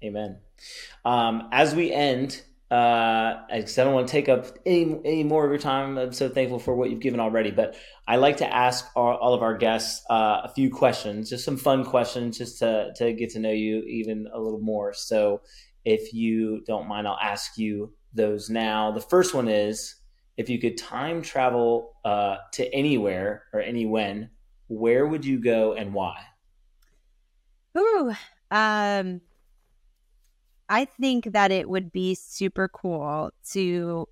[0.03, 0.37] Amen.
[1.03, 5.49] Um, as we end, uh, I don't want to take up any, any more of
[5.49, 5.97] your time.
[5.97, 7.75] I'm so thankful for what you've given already, but
[8.07, 11.57] I like to ask our, all of our guests uh, a few questions, just some
[11.57, 14.93] fun questions, just to, to get to know you even a little more.
[14.93, 15.41] So
[15.85, 18.91] If you don't mind, I'll ask you those now.
[18.91, 19.95] The first one is
[20.37, 24.29] if you could time travel uh, to anywhere or any when,
[24.69, 26.23] where would you go and why?
[27.77, 28.13] Ooh,
[28.51, 29.21] um,
[30.69, 34.07] I think that it would be super cool to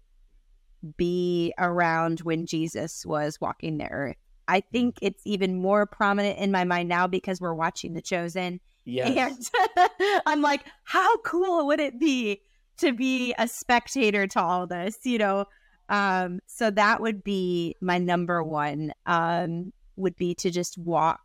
[0.98, 4.18] be around when Jesus was walking the earth.
[4.48, 8.60] I think it's even more prominent in my mind now because we're watching The Chosen.
[8.86, 9.52] Yes.
[9.78, 9.90] And
[10.26, 12.42] I'm like, how cool would it be
[12.78, 15.46] to be a spectator to all this, you know?
[15.90, 21.20] Um, so that would be my number one, um, would be to just walk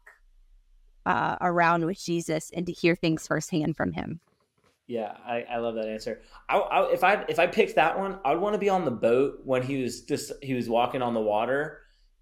[1.07, 4.21] uh, around with Jesus and to hear things firsthand from him.
[4.87, 6.23] Yeah, I, I love that answer.
[6.49, 8.91] I, I, if I if I picked that one, I'd want to be on the
[8.91, 11.81] boat when he was just he was walking on the water,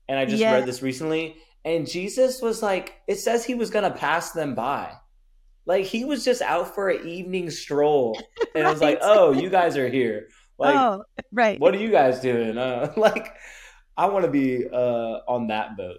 [0.08, 0.52] and I just Yeah.
[0.52, 4.92] read this recently, and Jesus was like, it says he was gonna pass them by,
[5.66, 9.50] like he was just out for an evening stroll, and it was like, oh, you
[9.50, 10.28] guys are here,
[10.58, 11.58] like oh, right.
[11.58, 12.56] what are you guys doing?
[12.58, 13.34] Uh, like,
[13.96, 15.98] I want to be uh on that boat.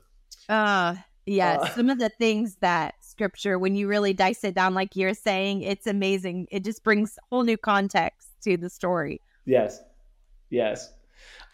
[0.51, 0.95] Uh,
[1.25, 1.61] yes.
[1.61, 5.13] Uh, Some of the things that scripture, when you really dice it down, like you're
[5.13, 6.47] saying, it's amazing.
[6.51, 9.21] It just brings whole new context to the story.
[9.45, 9.81] Yes.
[10.49, 10.91] Yes.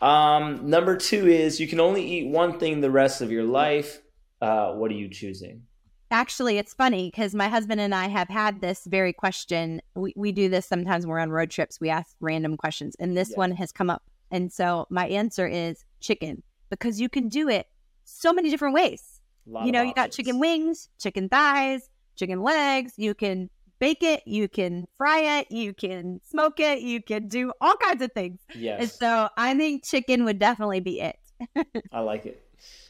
[0.01, 4.01] Um, number two is you can only eat one thing the rest of your life.
[4.41, 5.63] Uh, what are you choosing?
[6.09, 9.81] Actually, it's funny because my husband and I have had this very question.
[9.93, 11.79] We, we do this sometimes when we're on road trips.
[11.81, 13.37] We ask random questions, and this Yes.
[13.37, 14.03] one has come up.
[14.31, 17.67] And so my answer is chicken because you can do it
[18.07, 19.21] so many different ways.
[19.63, 22.93] You know, you got chicken wings, chicken thighs, chicken legs.
[22.97, 23.49] You can
[23.79, 28.01] bake it, you can fry it, you can smoke it, you can do all kinds
[28.01, 28.39] of things.
[28.49, 31.17] And Yes, so I think chicken would definitely be it.
[31.91, 32.43] I like it.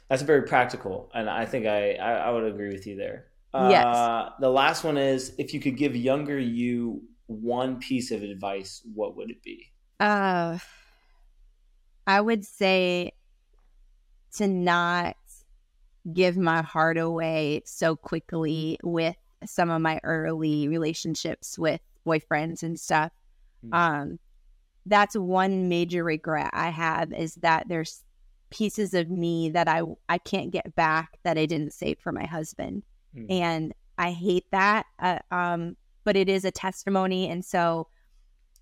[0.09, 3.27] That's very practical, and I think I I, I would agree with you there.
[3.53, 3.83] Yes.
[3.85, 8.81] Uh, the last one is if you could give younger you one piece of advice,
[8.93, 9.65] what would it be?
[9.99, 10.57] Uh,
[12.05, 13.11] I would say
[14.37, 15.15] to not
[16.13, 19.15] give my heart away so quickly with
[19.45, 23.11] some of my early relationships with boyfriends and stuff.
[23.65, 23.73] Mm.
[23.73, 24.19] Um,
[24.85, 28.03] that's one major regret I have is that there's
[28.49, 32.25] pieces of me that I I can't get back that I didn't save for my
[32.25, 32.83] husband,
[33.15, 33.25] Mm.
[33.29, 34.85] and I hate that.
[34.99, 37.87] Uh, um, but it is a testimony, and so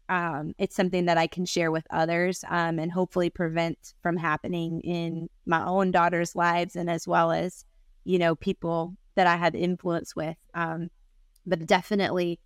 [0.09, 4.81] um, it's something that I can share with others um, and hopefully prevent from happening
[4.81, 7.65] in my own daughter's lives and as well as,
[8.03, 10.37] you know, people that I have influence with.
[10.53, 10.89] Um,
[11.45, 12.39] but definitely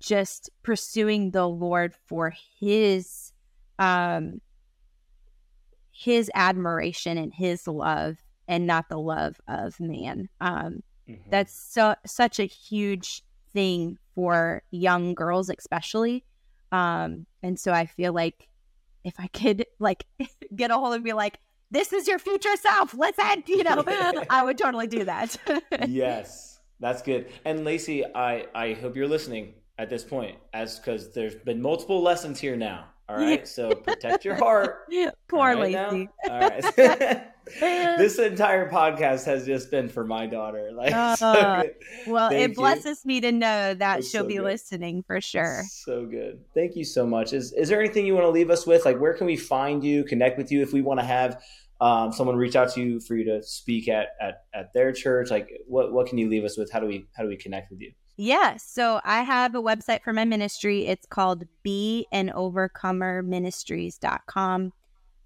[0.00, 3.32] just pursuing the Lord for his
[3.78, 4.40] um
[5.90, 8.16] his admiration and his love
[8.48, 10.28] and not the love of man.
[10.40, 11.30] Um Mhm.
[11.30, 13.22] that's so such a huge
[13.52, 16.24] thing for young girls especially
[16.72, 18.48] um and so i feel like
[19.04, 20.04] if i could like
[20.56, 21.38] get a hold and be like
[21.70, 23.82] this is your future self let's end you know
[24.30, 25.36] i would totally do that
[25.88, 27.26] yes, that's good.
[27.44, 32.02] And Lacey, I I hope you're listening at this point, as because there's been multiple
[32.02, 32.86] lessons here now.
[33.08, 34.88] All right, so protect your heart.
[35.28, 35.90] poor All right now?
[36.28, 36.64] All right.
[37.98, 40.70] this entire podcast has just been for my daughter.
[40.76, 41.74] Like, Uh, good.
[42.08, 42.56] well Thank it you.
[42.56, 44.44] blesses me to know that she'll so be good.
[44.44, 46.40] listening for sure So good.
[46.54, 47.32] Thank you so much.
[47.32, 48.84] Is is there anything you want to leave us with?
[48.84, 51.40] Like, where can we find you, connect with you if we want to have
[51.80, 55.30] um, someone reach out to you for you to speak at, at at their church?
[55.30, 56.72] Like, what what can you leave us with?
[56.72, 57.92] How do we how do we connect with you?
[58.16, 60.86] Yeah, so I have a website for my ministry.
[60.86, 64.72] It's called Be an Overcomer Ministries.com.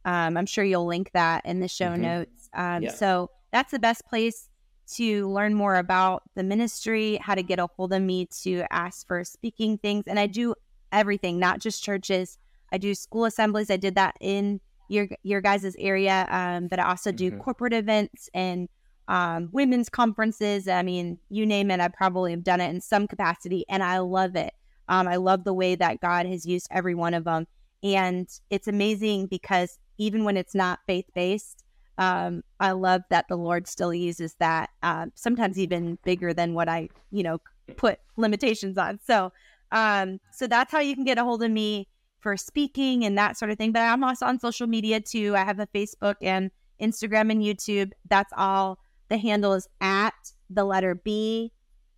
[0.04, 2.00] Um, I'm sure you'll link that in the show Mhm.
[2.00, 2.48] notes.
[2.52, 2.90] Um, Yeah.
[2.90, 4.48] So that's the best place
[4.94, 9.06] to learn more about the ministry, how to get a hold of me to ask
[9.06, 10.08] for speaking things.
[10.08, 10.54] And I do
[10.90, 12.38] everything, not just churches.
[12.72, 13.70] I do school assemblies.
[13.70, 17.38] I did that in your your guys' area, um, but I also do Mhm.
[17.38, 18.68] corporate events and
[19.10, 20.68] um, women's conferences.
[20.68, 23.98] I mean, you name it, I probably have done it in some capacity, and I
[23.98, 24.54] love it.
[24.88, 27.46] Um, I love the way that God has used every one of them,
[27.82, 31.64] and it's amazing because even when it's not faith based,
[31.98, 34.70] um, I love that the Lord still uses that.
[34.82, 37.38] Um, sometimes even bigger than what I, you know,
[37.76, 39.00] put limitations on.
[39.04, 39.32] So,
[39.72, 41.88] um, so that's how you can get a hold of me
[42.20, 43.72] for speaking and that sort of thing.
[43.72, 45.34] But I'm also on social media too.
[45.36, 46.50] I have a Facebook and
[46.80, 47.90] Instagram and YouTube.
[48.08, 48.78] That's all.
[49.10, 50.14] The handle is at
[50.48, 51.52] the letter B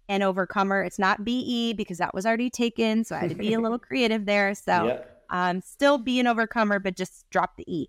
[0.08, 0.82] and overcomer.
[0.82, 3.04] It's not BE because that was already taken.
[3.04, 4.54] So I had to be a little creative there.
[4.54, 5.22] So Yep.
[5.30, 7.88] um, still be an overcomer, but just drop the E.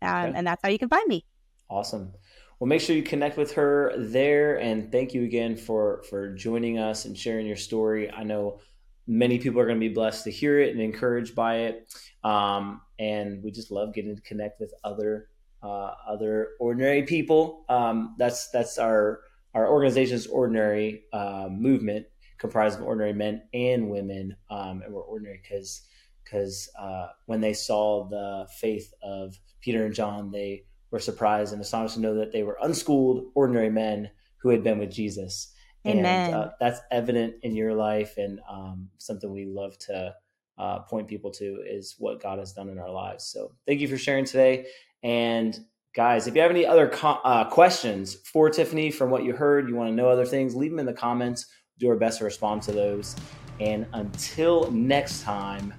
[0.00, 0.38] Um, Okay.
[0.38, 1.24] And that's how you can find me.
[1.70, 2.12] Awesome.
[2.58, 6.78] Well, make sure you connect with her there, and thank you again for for joining
[6.78, 8.10] us and sharing your story.
[8.10, 8.60] I know
[9.06, 11.92] many people are going to be blessed to hear it and encouraged by it.
[12.22, 15.28] Um, and we just love getting to connect with other
[15.62, 17.64] uh, other ordinary people.
[17.68, 19.20] Um, that's that's our
[19.54, 22.06] our organization's ordinary uh, movement,
[22.38, 25.86] comprised of ordinary men and women, um, and we're ordinary because
[26.24, 31.60] because uh, when they saw the faith of Peter and John, they were surprised and
[31.60, 35.52] astonished to know that they were unschooled, ordinary men who had been with Jesus.
[35.86, 36.04] Amen.
[36.04, 40.14] And uh, that's evident in your life, and um, something we love to
[40.58, 43.24] uh, point people to is what God has done in our lives.
[43.24, 44.66] So thank you for sharing today.
[45.02, 45.58] And
[45.94, 49.68] guys, if you have any other co- uh, questions for Tiffany from what you heard,
[49.68, 51.46] you want to know other things, leave them in the comments.
[51.78, 53.16] Do our best to respond to those.
[53.60, 55.74] And until next time,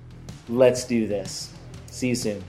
[0.50, 1.54] let's do this.
[1.88, 2.44] See you soon.